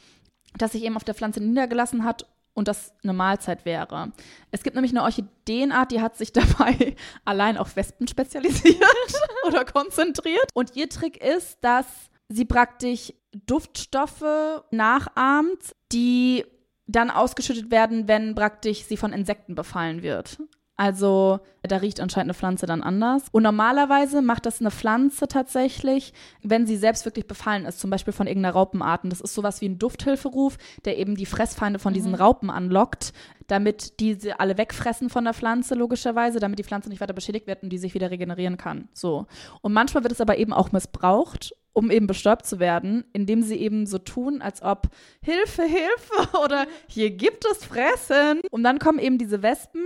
das 0.57 0.73
sich 0.73 0.85
eben 0.85 0.97
auf 0.97 1.05
der 1.05 1.15
Pflanze 1.15 1.41
niedergelassen 1.41 2.05
hat 2.05 2.27
und 2.55 2.69
das 2.69 2.95
eine 3.03 3.13
Mahlzeit 3.13 3.65
wäre. 3.65 4.13
Es 4.51 4.63
gibt 4.63 4.75
nämlich 4.75 4.93
eine 4.93 5.03
Orchideenart, 5.03 5.93
die 5.93 6.01
hat 6.01 6.17
sich 6.17 6.33
dabei 6.33 6.97
allein 7.25 7.59
auf 7.59 7.77
Wespen 7.77 8.09
spezialisiert 8.09 8.83
oder 9.47 9.65
konzentriert. 9.65 10.49
Und 10.55 10.75
ihr 10.75 10.89
Trick 10.89 11.23
ist, 11.23 11.59
dass 11.61 11.87
sie 12.29 12.45
praktisch 12.45 13.13
Duftstoffe 13.47 14.63
nachahmt, 14.71 15.77
die 15.93 16.45
dann 16.87 17.11
ausgeschüttet 17.11 17.71
werden, 17.71 18.09
wenn 18.09 18.35
praktisch 18.35 18.85
sie 18.85 18.97
von 18.97 19.13
Insekten 19.13 19.55
befallen 19.55 20.03
wird. 20.03 20.39
Also 20.77 21.41
da 21.63 21.79
riecht 21.79 22.01
anscheinend 22.01 22.27
eine 22.27 22.35
Pflanze 22.35 22.67
dann 22.67 22.83
anders. 22.83 23.25
Und 23.33 23.43
normalerweise 23.43 24.21
macht 24.21 24.45
das 24.45 24.61
eine 24.61 24.71
Pflanze 24.71 25.27
tatsächlich, 25.27 26.13
wenn 26.43 26.67
sie 26.67 26.77
selbst 26.77 27.07
wirklich 27.07 27.27
befallen 27.27 27.65
ist, 27.65 27.81
zum 27.81 27.91
Beispiel 27.91 28.13
von 28.13 28.27
irgendeiner 28.27 28.55
Raupenart. 28.55 29.05
Und 29.05 29.11
das 29.11 29.23
ist 29.23 29.35
sowas 29.35 29.61
wie 29.63 29.69
ein 29.69 29.79
Dufthilferuf, 29.79 30.59
der 30.85 30.99
eben 30.99 31.17
die 31.17 31.27
Fressfeinde 31.27 31.79
von 31.79 31.95
diesen 31.95 32.15
Raupen 32.15 32.51
anlockt, 32.51 33.15
damit 33.47 34.01
diese 34.01 34.39
alle 34.39 34.59
wegfressen 34.59 35.09
von 35.09 35.25
der 35.25 35.35
Pflanze, 35.35 35.75
logischerweise, 35.75 36.41
damit 36.41 36.59
die 36.59 36.65
Pflanze 36.65 36.91
nicht 36.91 37.01
weiter 37.01 37.15
beschädigt 37.15 37.47
wird 37.47 37.63
und 37.63 37.71
die 37.71 37.79
sich 37.79 37.95
wieder 37.95 38.11
regenerieren 38.11 38.59
kann. 38.59 38.89
So. 38.93 39.27
Und 39.63 39.73
manchmal 39.73 40.03
wird 40.03 40.13
es 40.13 40.21
aber 40.21 40.37
eben 40.37 40.53
auch 40.53 40.73
missbraucht, 40.73 41.55
um 41.73 41.91
eben 41.91 42.07
bestäubt 42.07 42.45
zu 42.45 42.59
werden, 42.59 43.05
indem 43.13 43.43
sie 43.43 43.57
eben 43.57 43.87
so 43.87 43.99
tun, 43.99 44.43
als 44.43 44.63
ob 44.63 44.89
Hilfe, 45.23 45.63
Hilfe 45.63 46.39
oder 46.45 46.67
hier 46.87 47.11
gibt 47.11 47.47
es 47.51 47.65
Fressen. 47.65 48.41
Und 48.51 48.63
dann 48.63 48.79
kommen 48.79 48.99
eben 48.99 49.17
diese 49.17 49.43
Wespen 49.43 49.83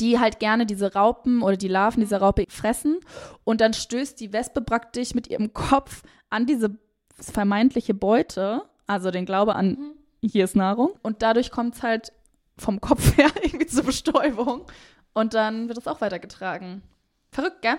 die 0.00 0.18
halt 0.18 0.40
gerne 0.40 0.66
diese 0.66 0.94
Raupen 0.94 1.42
oder 1.42 1.56
die 1.56 1.68
Larven 1.68 2.00
dieser 2.00 2.18
Raupe 2.18 2.46
fressen. 2.48 3.00
Und 3.44 3.60
dann 3.60 3.74
stößt 3.74 4.18
die 4.20 4.32
Wespe 4.32 4.60
praktisch 4.60 5.14
mit 5.14 5.28
ihrem 5.28 5.52
Kopf 5.52 6.02
an 6.30 6.46
diese 6.46 6.76
vermeintliche 7.18 7.94
Beute, 7.94 8.62
also 8.86 9.10
den 9.10 9.26
Glaube 9.26 9.54
an, 9.54 9.94
hier 10.20 10.44
ist 10.44 10.56
Nahrung. 10.56 10.92
Und 11.02 11.22
dadurch 11.22 11.50
kommt 11.50 11.76
es 11.76 11.82
halt 11.82 12.12
vom 12.56 12.80
Kopf 12.80 13.16
her 13.16 13.30
irgendwie 13.42 13.66
zur 13.66 13.84
Bestäubung. 13.84 14.66
Und 15.12 15.34
dann 15.34 15.68
wird 15.68 15.78
es 15.78 15.86
auch 15.86 16.00
weitergetragen. 16.00 16.82
Verrückt, 17.30 17.62
gell? 17.62 17.76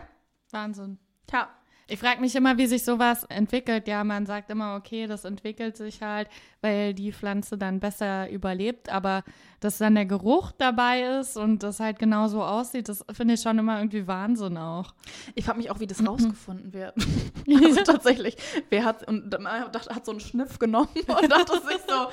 Wahnsinn. 0.52 1.00
Tja. 1.28 1.50
Ich 1.88 2.00
frage 2.00 2.20
mich 2.20 2.36
immer, 2.36 2.58
wie 2.58 2.66
sich 2.66 2.84
sowas 2.84 3.26
entwickelt. 3.26 3.88
Ja, 3.88 4.04
man 4.04 4.26
sagt 4.26 4.50
immer, 4.50 4.76
okay, 4.76 5.06
das 5.06 5.24
entwickelt 5.24 5.78
sich 5.78 6.02
halt, 6.02 6.30
weil 6.62 6.96
die 6.96 7.14
Pflanze 7.14 7.60
dann 7.60 7.80
besser 7.80 8.28
überlebt, 8.30 8.90
aber 8.90 9.24
dass 9.60 9.78
dann 9.78 9.94
der 9.94 10.08
Geruch 10.08 10.52
dabei 10.52 11.20
ist 11.20 11.38
und 11.38 11.62
das 11.62 11.80
halt 11.80 12.00
genauso 12.00 12.44
aussieht, 12.44 12.90
das 12.90 13.06
finde 13.12 13.36
ich 13.36 13.42
schon 13.42 13.60
immer 13.60 13.78
irgendwie 13.78 14.08
Wahnsinn 14.08 14.58
auch. 14.58 14.94
Ich 15.36 15.46
frage 15.46 15.60
mich 15.60 15.70
auch, 15.70 15.80
wie 15.80 15.88
das 15.88 16.06
rausgefunden 16.06 16.74
wird. 16.74 16.96
Also 17.48 17.84
tatsächlich, 17.84 18.36
wer 18.70 18.86
hat, 18.86 19.08
und 19.08 19.30
dachte, 19.30 19.94
hat 19.94 20.06
so 20.06 20.12
einen 20.12 20.20
Schniff 20.20 20.58
genommen 20.58 20.90
und 21.08 21.32
dachte 21.32 21.54
sich 21.62 21.80
so, 21.88 22.08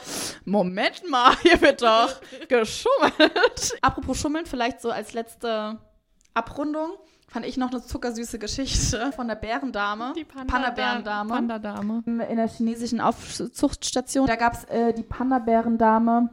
Moment 0.45 1.09
mal, 1.11 1.35
hier 1.43 1.61
wird 1.61 1.81
doch 1.81 2.21
geschummelt. 2.49 3.75
Apropos 3.81 4.21
Schummeln, 4.21 4.45
vielleicht 4.45 4.81
so 4.81 4.91
als 4.91 5.15
letzte 5.15 5.79
Abrundung, 6.35 6.93
fand 7.33 7.47
ich 7.47 7.57
noch 7.57 7.71
eine 7.71 7.83
zuckersüße 7.83 8.39
Geschichte 8.39 9.11
von 9.17 9.27
der 9.27 9.37
Bärendame. 9.37 10.13
Panda-Bärendame. 10.47 11.31
Panda-Dame. 11.33 12.03
in 12.07 12.37
der 12.37 12.49
chinesischen 12.49 13.01
Aufzuchtstation. 13.01 14.27
Da 14.27 14.37
gab 14.37 14.53
es 14.53 14.65
äh, 14.65 14.93
die 14.93 15.03
Panda-Bärendame, 15.03 16.29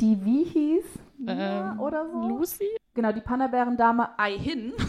die 0.00 0.22
wie 0.24 0.44
hieß? 0.44 0.84
Ähm, 1.26 1.80
oder 1.80 2.06
so? 2.10 2.28
Lucy? 2.28 2.68
Genau, 2.94 3.12
die 3.12 3.20
Panda-Bärendame 3.20 4.18
Ai 4.18 4.38
Hin. 4.38 4.72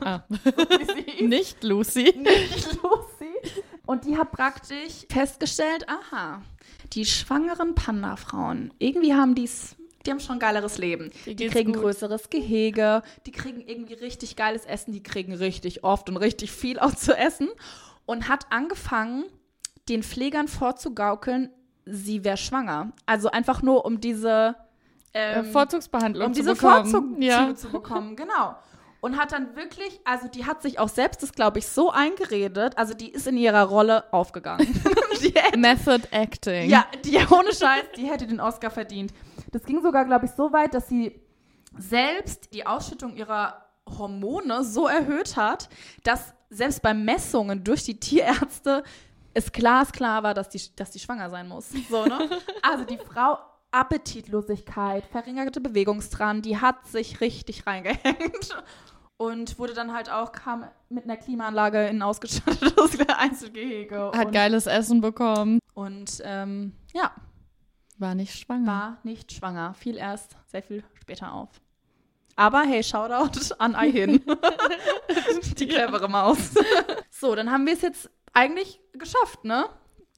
Ah. 0.00 0.22
hieß. 0.28 1.28
Nicht 1.28 1.64
Lucy. 1.64 2.14
nicht 2.16 2.82
Lucy. 2.82 3.58
Und 3.84 4.04
die 4.06 4.16
hat 4.16 4.32
praktisch 4.32 5.06
festgestellt, 5.10 5.86
aha, 5.88 6.40
die 6.92 7.04
schwangeren 7.04 7.74
Panda-Frauen, 7.74 8.72
irgendwie 8.78 9.14
haben 9.14 9.34
die's, 9.34 9.76
die 10.08 10.12
haben 10.12 10.20
schon 10.20 10.36
ein 10.36 10.40
geileres 10.40 10.78
Leben. 10.78 11.10
Die 11.26 11.48
kriegen 11.48 11.74
gut. 11.74 11.82
größeres 11.82 12.30
Gehege, 12.30 13.02
die 13.26 13.30
kriegen 13.30 13.60
irgendwie 13.60 13.92
richtig 13.92 14.36
geiles 14.36 14.64
Essen, 14.64 14.92
die 14.92 15.02
kriegen 15.02 15.34
richtig 15.34 15.84
oft 15.84 16.08
und 16.08 16.16
richtig 16.16 16.50
viel 16.50 16.78
auch 16.78 16.94
zu 16.94 17.14
essen. 17.14 17.48
Und 18.06 18.26
hat 18.30 18.46
angefangen, 18.48 19.24
den 19.90 20.02
Pflegern 20.02 20.48
vorzugaukeln, 20.48 21.50
sie 21.84 22.24
wäre 22.24 22.38
schwanger. 22.38 22.92
Also 23.04 23.30
einfach 23.30 23.60
nur 23.60 23.84
um 23.84 24.00
diese 24.00 24.56
Äh, 25.12 25.40
ähm, 25.40 25.44
Vorzugsbehandlung 25.52 26.28
um 26.28 26.34
zu 26.34 26.40
diese 26.40 26.54
bekommen. 26.54 26.90
Vorzüge 26.90 27.24
ja. 27.24 27.54
zu 27.54 27.68
bekommen, 27.68 28.16
genau. 28.16 28.56
Und 29.00 29.18
hat 29.18 29.32
dann 29.32 29.54
wirklich, 29.56 30.00
also 30.04 30.26
die 30.26 30.46
hat 30.46 30.62
sich 30.62 30.78
auch 30.78 30.88
selbst 30.88 31.22
das, 31.22 31.32
glaube 31.32 31.58
ich, 31.58 31.66
so 31.66 31.90
eingeredet, 31.90 32.78
also 32.78 32.94
die 32.94 33.10
ist 33.10 33.26
in 33.26 33.36
ihrer 33.36 33.64
Rolle 33.64 34.10
aufgegangen. 34.12 34.66
hätte, 35.20 35.58
Method 35.58 36.00
Acting. 36.10 36.68
ja, 36.68 36.86
die 37.04 37.18
ohne 37.30 37.52
Scheiß, 37.52 37.84
die 37.96 38.06
hätte 38.06 38.26
den 38.26 38.40
Oscar 38.40 38.70
verdient. 38.70 39.12
Das 39.50 39.64
ging 39.64 39.82
sogar, 39.82 40.04
glaube 40.04 40.26
ich, 40.26 40.32
so 40.32 40.52
weit, 40.52 40.74
dass 40.74 40.88
sie 40.88 41.20
selbst 41.76 42.52
die 42.52 42.66
Ausschüttung 42.66 43.16
ihrer 43.16 43.64
Hormone 43.88 44.64
so 44.64 44.86
erhöht 44.86 45.36
hat, 45.36 45.68
dass 46.02 46.34
selbst 46.50 46.82
bei 46.82 46.94
Messungen 46.94 47.64
durch 47.64 47.84
die 47.84 47.98
Tierärzte 47.98 48.82
es 49.34 49.52
glasklar 49.52 50.22
war, 50.22 50.34
dass 50.34 50.48
die, 50.48 50.60
dass 50.76 50.90
die 50.90 50.98
schwanger 50.98 51.30
sein 51.30 51.48
muss. 51.48 51.70
So, 51.88 52.04
ne? 52.04 52.28
Also 52.62 52.84
die 52.84 52.98
Frau 52.98 53.38
Appetitlosigkeit, 53.70 55.04
verringerte 55.06 55.60
Bewegungsdrang, 55.60 56.42
die 56.42 56.58
hat 56.58 56.86
sich 56.86 57.20
richtig 57.20 57.66
reingehängt 57.66 58.56
und 59.18 59.58
wurde 59.58 59.74
dann 59.74 59.92
halt 59.92 60.10
auch, 60.10 60.32
kam 60.32 60.64
mit 60.88 61.04
einer 61.04 61.16
Klimaanlage 61.16 61.86
in 61.86 61.98
ein 61.98 62.02
ausgestattetes 62.02 62.98
Einzelgehege. 63.18 64.12
Hat 64.14 64.32
geiles 64.32 64.66
Essen 64.66 65.00
bekommen. 65.00 65.58
Und 65.74 66.22
ähm, 66.24 66.72
ja, 66.94 67.12
War 67.98 68.14
nicht 68.14 68.38
schwanger. 68.38 68.66
war 68.66 68.98
nicht 69.02 69.32
schwanger. 69.32 69.74
Fiel 69.74 69.96
erst 69.96 70.36
sehr 70.46 70.62
viel 70.62 70.84
später 71.00 71.32
auf. 71.32 71.48
Aber 72.36 72.62
hey, 72.62 72.82
Shoutout 72.84 73.54
an 73.58 73.74
Aihin. 73.74 74.22
Die 75.58 75.66
clevere 75.66 76.08
Maus. 76.08 76.54
so, 77.10 77.34
dann 77.34 77.50
haben 77.50 77.66
wir 77.66 77.72
es 77.72 77.82
jetzt 77.82 78.08
eigentlich 78.32 78.80
geschafft, 78.92 79.44
ne? 79.44 79.66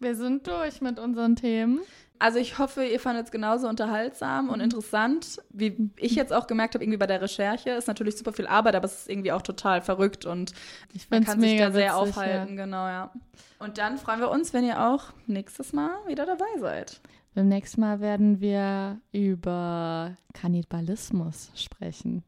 Wir 0.01 0.15
sind 0.15 0.47
durch 0.47 0.83
mit 0.83 0.99
unseren 0.99 1.37
Themen. 1.37 1.81
Also 2.19 2.39
ich 2.39 2.59
hoffe, 2.59 2.85
ihr 2.85 3.01
fandet 3.01 3.25
es 3.27 3.31
genauso 3.33 3.67
unterhaltsam 3.67 4.51
und 4.51 4.61
interessant, 4.61 5.41
wie 5.49 5.91
ich 5.97 6.15
jetzt 6.15 6.35
auch 6.35 6.47
gemerkt 6.47 6.75
habe, 6.75 6.85
irgendwie 6.85 6.99
bei 6.99 7.07
der 7.07 7.23
Recherche. 7.23 7.71
Ist 7.71 7.89
natürlich 7.89 8.19
super 8.19 8.35
viel 8.35 8.47
Arbeit, 8.47 8.75
aber 8.75 8.85
es 8.85 9.01
ist 9.01 9.09
irgendwie 9.09 9.33
auch 9.33 9.41
total 9.41 9.81
verrückt 9.81 10.27
und 10.27 10.53
Ich 10.93 11.09
man 11.09 11.25
kann 11.25 11.41
sich 11.41 11.59
da 11.59 11.71
sehr 11.71 11.93
witzig, 11.95 12.17
aufhalten, 12.17 12.57
genau, 12.59 12.87
ja. 12.87 13.11
Und 13.59 13.79
dann 13.79 13.97
freuen 13.97 14.21
wir 14.21 14.31
uns, 14.31 14.53
wenn 14.53 14.65
ihr 14.65 14.83
auch 14.87 15.05
nächstes 15.27 15.73
Mal 15.73 15.93
wieder 16.07 16.27
dabei 16.27 16.45
seid. 16.59 17.01
Beim 17.35 17.49
nächsten 17.49 17.81
Mal 17.81 18.01
werden 18.01 18.41
wir 18.41 19.01
über 19.13 20.17
Kannibalismus 20.35 21.51
sprechen. 21.55 22.25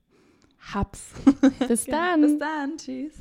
Hab's. 0.72 1.14
Bis 1.68 1.84
dann. 1.86 2.20
Bis 2.20 2.38
dann. 2.38 2.76
Tschüss. 2.76 3.14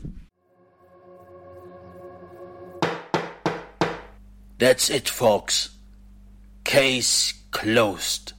That's 4.60 4.89
it, 4.89 5.10
folks. 5.10 5.72
Case 6.63 7.34
closed. 7.50 8.36